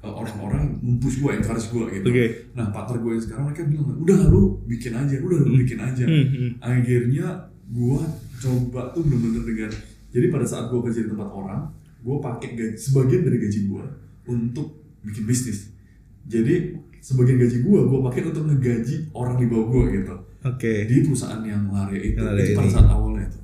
uh, 0.05 0.13
orang-orang 0.13 0.77
mempush 0.85 1.17
gue 1.17 1.33
encourage 1.33 1.73
gue 1.73 1.85
gitu 1.97 2.09
Oke. 2.13 2.27
nah 2.53 2.69
partner 2.69 3.01
gue 3.01 3.13
yang 3.17 3.25
sekarang 3.25 3.45
mereka 3.49 3.65
bilang 3.65 3.97
udah 3.97 4.21
lu 4.29 4.61
bikin 4.69 4.93
aja 4.93 5.17
udah 5.17 5.39
lu 5.41 5.57
bikin 5.65 5.81
aja 5.81 6.05
Hmm, 6.05 6.27
hmm. 6.29 6.51
akhirnya 6.61 7.27
gue 7.73 8.01
coba 8.37 8.81
tuh 8.93 9.03
bener-bener 9.09 9.43
dengan 9.49 9.71
jadi 10.13 10.27
pada 10.29 10.47
saat 10.47 10.69
gue 10.69 10.81
kerja 10.85 11.01
di 11.03 11.11
tempat 11.11 11.31
orang 11.33 11.73
gue 12.05 12.17
pakai 12.21 12.49
gaji 12.55 12.77
sebagian 12.77 13.25
dari 13.25 13.39
gaji 13.41 13.61
gue 13.67 13.85
untuk 14.27 14.83
bikin 15.07 15.25
bisnis. 15.25 15.71
Jadi 16.27 16.75
sebagian 16.99 17.39
gaji 17.39 17.63
gue 17.63 17.81
gue 17.87 17.99
pakai 18.11 18.21
untuk 18.27 18.45
ngegaji 18.51 19.15
orang 19.15 19.39
di 19.39 19.47
bawah 19.47 19.67
gue 19.71 19.85
gitu. 20.03 20.15
Oke. 20.43 20.73
Di 20.91 20.97
perusahaan 21.07 21.43
yang 21.47 21.71
lari 21.71 22.15
itu, 22.15 22.19
lari 22.19 22.51
itu 22.51 22.59
pada 22.59 22.71
saat 22.71 22.91
awalnya 22.91 23.31
itu. 23.31 23.41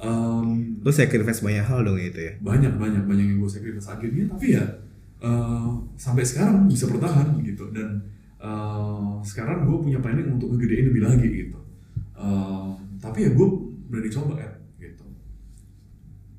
Em, 0.00 0.46
lu 0.80 0.90
sacrifice 0.94 1.42
banyak 1.42 1.66
hal 1.66 1.82
dong 1.82 1.98
itu 1.98 2.20
ya? 2.22 2.32
Banyak 2.38 2.78
banyak 2.78 3.04
banyak 3.04 3.26
yang 3.34 3.38
gue 3.42 3.50
sacrifice 3.50 3.90
akhirnya. 3.90 4.30
Tapi 4.30 4.46
ya 4.54 4.64
eh, 5.20 5.70
sampai 5.98 6.22
sekarang 6.22 6.70
bisa 6.70 6.86
bertahan 6.86 7.38
gitu. 7.42 7.70
Dan 7.74 7.98
eh, 8.38 9.10
sekarang 9.26 9.66
gue 9.66 9.78
punya 9.82 9.98
planning 9.98 10.38
untuk 10.38 10.54
ngegedein 10.54 10.86
lebih 10.94 11.02
lagi 11.02 11.28
gitu. 11.46 11.58
Eh, 12.14 12.70
tapi 13.02 13.26
ya 13.26 13.30
gue 13.34 13.48
berani 13.90 14.10
coba 14.10 14.34
ya 14.38 14.50
gitu. 14.78 15.04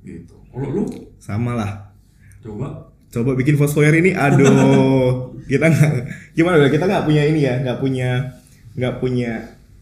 Gitu. 0.08 0.36
Kalau 0.52 0.68
lu? 0.72 0.84
Sama 1.20 1.56
lah. 1.60 1.92
Coba 2.42 2.91
coba 3.12 3.36
bikin 3.36 3.60
fosfoyer 3.60 3.94
ini 4.00 4.16
aduh. 4.16 5.30
Kita 5.52 5.68
nggak 5.68 5.92
gimana 6.32 6.64
ya 6.64 6.72
kita 6.72 6.88
nggak 6.88 7.04
punya 7.04 7.24
ini 7.28 7.44
ya 7.44 7.60
nggak 7.60 7.78
punya 7.84 8.40
nggak 8.72 9.04
punya 9.04 9.32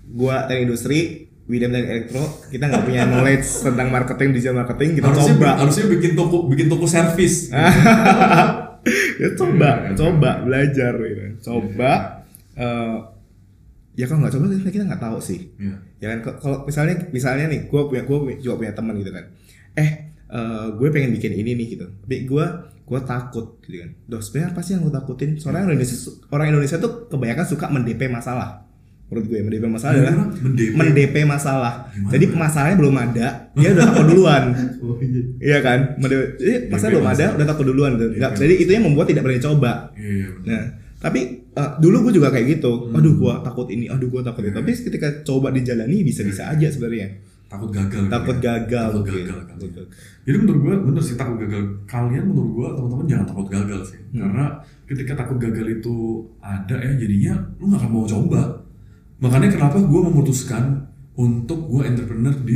gua 0.10 0.50
teknik 0.50 0.65
industri 0.65 1.30
Widam 1.46 1.70
teknik 1.70 1.89
elektro 1.94 2.26
kita 2.50 2.74
nggak 2.74 2.84
punya 2.89 3.02
knowledge 3.10 3.46
tentang 3.62 3.94
marketing 3.94 4.34
digital 4.34 4.58
marketing 4.58 4.98
kita 4.98 5.13
harusnya 5.13 5.38
coba. 5.38 5.50
harusnya 5.62 5.86
bikin 5.94 6.12
toko 6.18 6.50
bikin 6.50 6.68
toko 6.74 6.89
servis 6.89 7.54
ya 9.22 9.28
coba 9.38 9.94
coba 9.94 10.30
belajar 10.42 10.94
gitu. 10.98 11.22
coba 11.54 12.26
eh, 12.58 12.98
ya 14.00 14.06
kalau 14.08 14.20
nggak 14.24 14.34
coba 14.39 14.46
kita 14.72 14.86
nggak 14.88 15.04
tahu 15.04 15.20
sih. 15.20 15.52
Iya. 15.60 15.76
ya 16.00 16.08
kan 16.15 16.20
kalau 16.39 16.58
misalnya 16.63 16.96
misalnya 17.12 17.46
nih 17.52 17.68
gue 17.68 17.82
punya 17.84 18.04
gue 18.08 18.39
juga 18.39 18.56
punya 18.63 18.72
teman 18.72 18.96
gitu 18.96 19.12
kan. 19.12 19.26
Eh 19.76 19.89
gue 20.80 20.88
pengen 20.88 21.12
bikin 21.20 21.36
ini 21.36 21.52
nih 21.60 21.68
gitu. 21.76 21.86
Tapi 22.08 22.24
gue 22.24 22.46
gue 22.89 22.99
takut 22.99 23.45
gitu 23.62 23.78
kan 23.78 23.89
Duh 24.06 24.17
sebenarnya 24.17 24.49
apa 24.49 24.60
sih 24.60 24.71
yang 24.73 24.82
gue 24.82 24.91
takutin 24.91 25.30
soalnya 25.38 25.62
orang 25.63 25.78
Indonesia 25.78 25.97
orang 26.30 26.47
Indonesia 26.49 26.78
tuh 26.78 26.91
kebanyakan 27.06 27.45
suka 27.45 27.65
mendp 27.69 28.02
masalah 28.10 28.49
menurut 29.06 29.25
gue 29.25 29.39
mendp 29.41 29.65
masalah 29.65 29.93
adalah? 29.95 30.13
Mendp? 30.36 30.73
mendp 30.73 31.15
masalah 31.23 31.73
Gimana? 31.88 32.10
jadi 32.10 32.25
masalahnya 32.30 32.78
belum 32.78 32.95
ada 32.97 33.28
dia 33.54 33.69
udah 33.71 33.86
takut 33.86 34.06
duluan 34.10 34.43
oh 34.84 34.97
iya 34.97 35.21
iya 35.38 35.58
kan 35.62 35.80
Mendep, 35.97 36.21
jadi 36.36 36.56
masalah 36.67 36.91
belum 36.91 37.08
ada 37.08 37.25
udah 37.38 37.47
takut 37.47 37.65
duluan 37.65 37.91
tuh. 37.95 38.10
Nggak- 38.10 38.34
DP 38.34 38.41
jadi 38.41 38.54
itu 38.58 38.71
yang 38.73 38.86
membuat 38.86 39.06
tidak 39.08 39.21
berani 39.23 39.39
coba 39.39 39.71
iya 39.93 40.13
iya. 40.13 40.30
Nah, 40.45 40.63
tapi 40.99 41.19
eh, 41.47 41.71
dulu 41.80 42.12
gue 42.12 42.19
juga 42.19 42.28
kayak 42.28 42.60
gitu. 42.60 42.91
Hmm. 42.91 42.99
Aduh, 42.99 43.15
gua 43.15 43.39
takut 43.39 43.71
ini, 43.71 43.88
aduh 43.88 44.12
gua 44.12 44.19
takut 44.19 44.43
itu. 44.43 44.52
Tapi 44.52 44.67
ketika 44.75 45.23
coba 45.23 45.47
dijalani 45.47 46.04
bisa-bisa 46.04 46.52
aja 46.52 46.67
sebenarnya. 46.67 47.23
Takut 47.50 47.70
gagal 47.74 48.02
gitu 48.06 48.14
Takut 48.14 48.38
ya. 48.38 48.42
gagal. 48.62 48.88
takut 48.94 49.06
gagal 49.10 49.38
kan. 49.42 49.56
Takut 49.58 49.62
gagal. 49.74 49.86
Jadi 50.22 50.36
menurut 50.38 50.60
gue 50.62 50.76
bener 50.86 51.02
sih 51.02 51.16
takut 51.18 51.38
gagal. 51.42 51.62
Kalian 51.90 52.24
menurut 52.30 52.52
gue 52.54 52.68
teman-teman 52.78 53.06
jangan 53.10 53.26
takut 53.26 53.48
gagal 53.50 53.80
sih. 53.90 54.00
Hmm. 54.14 54.20
Karena 54.22 54.46
ketika 54.86 55.12
takut 55.18 55.38
gagal 55.42 55.66
itu 55.82 55.96
ada 56.38 56.76
ya 56.78 56.94
jadinya 56.96 57.34
lu 57.58 57.74
gak 57.74 57.82
akan 57.82 57.92
mau 57.92 58.06
coba. 58.06 58.42
Makanya 59.20 59.50
kenapa 59.50 59.78
gue 59.82 60.02
memutuskan 60.14 60.88
untuk 61.18 61.68
gue 61.68 61.82
entrepreneur 61.84 62.32
di 62.46 62.56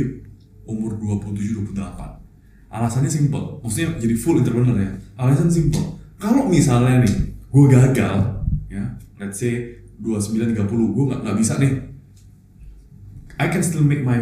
umur 0.64 0.96
27 0.96 1.74
28. 1.74 2.72
Alasannya 2.74 3.06
simple, 3.06 3.62
maksudnya 3.62 3.94
jadi 4.00 4.14
full 4.16 4.40
entrepreneur 4.42 4.74
ya. 4.74 4.90
Alasan 5.14 5.46
simple. 5.46 5.84
Kalau 6.16 6.46
misalnya 6.48 7.02
nih 7.04 7.14
gue 7.50 7.64
gagal 7.68 8.14
ya, 8.66 8.82
let's 9.18 9.38
say 9.38 9.78
29 9.98 10.54
30 10.54 10.66
gue 10.70 11.04
nggak 11.10 11.36
bisa 11.36 11.58
nih. 11.58 11.70
I 13.38 13.46
can 13.50 13.62
still 13.62 13.82
make 13.82 14.02
my 14.02 14.18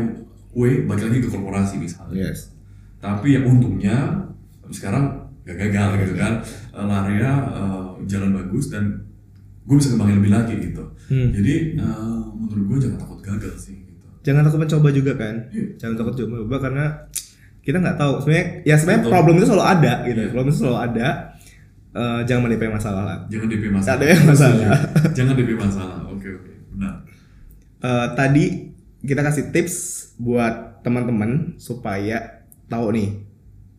way 0.53 0.85
balik 0.85 1.09
lagi 1.09 1.19
ke 1.25 1.29
korporasi 1.29 1.81
misalnya. 1.81 2.31
Yes. 2.33 2.53
Tapi 3.03 3.35
ya 3.37 3.41
untungnya 3.43 4.29
sekarang 4.73 5.29
gak 5.43 5.59
gagal 5.59 6.07
gitu 6.07 6.15
kan 6.17 6.39
Eh, 6.73 6.87
larinya 6.89 7.33
eh, 7.53 7.85
jalan 8.09 8.33
bagus 8.33 8.73
dan 8.73 9.05
gue 9.69 9.77
bisa 9.77 9.93
kembangin 9.93 10.25
lebih 10.25 10.33
lagi 10.33 10.55
gitu. 10.57 10.81
Hmm. 11.13 11.29
Jadi 11.37 11.77
eh, 11.77 12.23
menurut 12.33 12.65
gue 12.65 12.89
jangan 12.89 12.99
takut 13.05 13.21
gagal 13.21 13.55
sih 13.61 13.77
gitu. 13.77 14.09
Jangan 14.25 14.49
takut 14.49 14.61
mencoba 14.65 14.89
juga 14.89 15.13
kan. 15.21 15.53
Iya. 15.53 15.77
Jangan 15.77 15.95
takut 16.01 16.15
coba 16.17 16.57
karena 16.57 16.85
kita 17.61 17.77
nggak 17.77 17.97
tahu. 18.01 18.13
Sebenarnya 18.25 18.47
ya 18.65 18.75
sebenarnya 18.81 19.03
problem 19.05 19.35
itu 19.37 19.47
selalu 19.53 19.67
ada 19.69 19.93
gitu. 20.09 20.21
Iya. 20.25 20.29
Problem 20.33 20.49
itu 20.49 20.59
selalu 20.65 20.79
ada. 20.81 21.09
Eh, 21.93 22.21
jangan 22.25 22.43
menipu 22.49 22.65
masalah 22.73 23.03
lah. 23.05 23.19
Jangan 23.29 23.47
DP 23.53 23.65
masalah. 23.69 24.01
DP 24.01 24.13
masalah. 24.25 24.79
jangan 25.17 25.33
DP 25.37 25.51
masalah. 25.61 25.99
Oke 26.09 26.29
oke. 26.33 26.53
Benar. 26.73 27.05
Eh, 27.85 28.07
tadi 28.17 28.45
kita 29.05 29.21
kasih 29.21 29.53
tips 29.53 29.77
buat 30.23 30.55
teman-teman 30.81 31.59
supaya 31.59 32.47
tahu 32.67 32.95
nih 32.95 33.11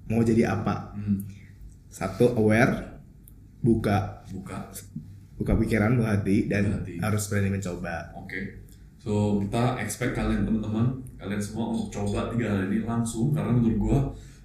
mau 0.06 0.20
jadi 0.20 0.52
apa. 0.52 0.92
Hmm. 0.94 1.24
Satu 1.88 2.36
aware, 2.36 3.00
buka 3.60 4.22
Buka. 4.28 4.68
buka 5.34 5.54
pikiran, 5.56 5.96
buka 5.96 6.20
hati 6.20 6.46
dan 6.46 6.68
Buka 6.68 6.78
hati. 6.84 6.94
harus 7.00 7.24
berani 7.28 7.50
mencoba. 7.50 7.96
Oke. 8.14 8.66
So 8.98 9.40
kita 9.40 9.78
expect 9.78 10.14
kalian 10.14 10.44
teman-teman, 10.44 10.86
kalian 11.16 11.40
semua 11.40 11.72
untuk 11.72 11.92
coba 11.92 12.32
tiga 12.32 12.50
hal 12.50 12.68
ini 12.68 12.82
langsung 12.82 13.32
karena 13.32 13.52
menurut 13.52 13.78
gua 13.78 14.00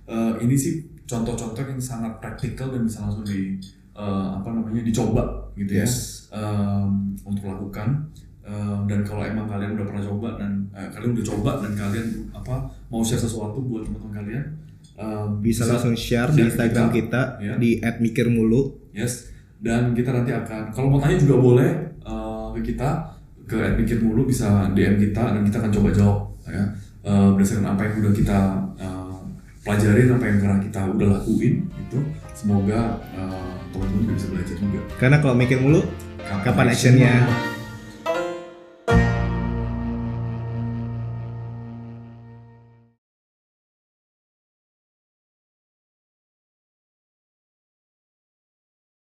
eh, 0.07 0.33
ini 0.43 0.55
sih 0.55 0.83
contoh-contoh 1.03 1.63
yang 1.63 1.79
sangat 1.79 2.19
praktikal 2.19 2.69
dan 2.69 2.85
bisa 2.85 3.03
langsung 3.03 3.23
di 3.23 3.57
eh, 3.95 4.29
apa 4.35 4.49
namanya 4.51 4.83
dicoba 4.83 5.25
gitu 5.55 5.73
ya 5.75 5.83
Yes. 5.83 6.27
Em, 6.29 7.17
untuk 7.23 7.49
lakukan. 7.49 8.13
Em, 8.49 8.89
dan 8.89 9.05
kalau 9.05 9.21
emang 9.21 9.45
kalian 9.45 9.77
udah 9.77 9.85
pernah 9.85 10.01
coba 10.09 10.29
dan 10.41 10.65
eh, 10.73 10.89
kalian 10.89 11.13
udah 11.13 11.25
coba 11.37 11.51
dan 11.61 11.73
kalian 11.77 12.07
apa 12.33 12.65
mau 12.89 13.05
share 13.05 13.21
sesuatu 13.21 13.61
buat 13.61 13.85
teman-teman 13.85 14.25
kalian 14.25 14.45
em, 14.97 15.29
Bisa, 15.45 15.69
langsung 15.69 15.93
share 15.93 16.33
di 16.33 16.49
share 16.49 16.49
ke 16.49 16.49
Instagram 16.49 16.89
kita, 16.89 17.23
ya. 17.45 17.55
di 17.61 17.77
@mikirmulu. 18.01 18.89
Yes. 18.97 19.29
Dan 19.61 19.93
kita 19.93 20.17
nanti 20.17 20.33
akan 20.33 20.73
kalau 20.73 20.89
mau 20.89 20.97
tanya 20.97 21.21
juga 21.21 21.37
boleh 21.37 21.71
eh, 22.01 22.47
ke 22.57 22.73
kita 22.73 23.21
ke 23.45 23.57
@mikir 23.77 24.01
mulu 24.01 24.25
bisa 24.25 24.73
DM 24.73 24.97
kita 24.97 25.37
dan 25.37 25.45
kita 25.45 25.57
akan 25.61 25.73
coba 25.77 25.89
jawab 25.93 26.19
ya. 26.49 26.65
Eh, 27.05 27.29
berdasarkan 27.37 27.77
apa 27.77 27.81
yang 27.85 27.95
udah 28.01 28.13
kita 28.17 28.39
eh, 28.81 29.21
pelajarin 29.61 30.09
apa 30.17 30.25
yang 30.25 30.39
pernah 30.41 30.59
kita 30.65 30.81
udah 30.89 31.09
lakuin 31.21 31.55
itu 31.69 31.99
semoga 32.33 32.97
eh, 33.13 33.53
teman-teman 33.77 34.09
juga 34.09 34.13
bisa 34.17 34.27
belajar 34.33 34.57
juga. 34.57 34.81
Karena 34.97 35.17
kalau 35.21 35.37
mikir 35.37 35.61
mulu, 35.61 35.85
kapan 36.49 36.73
actionnya? 36.73 37.13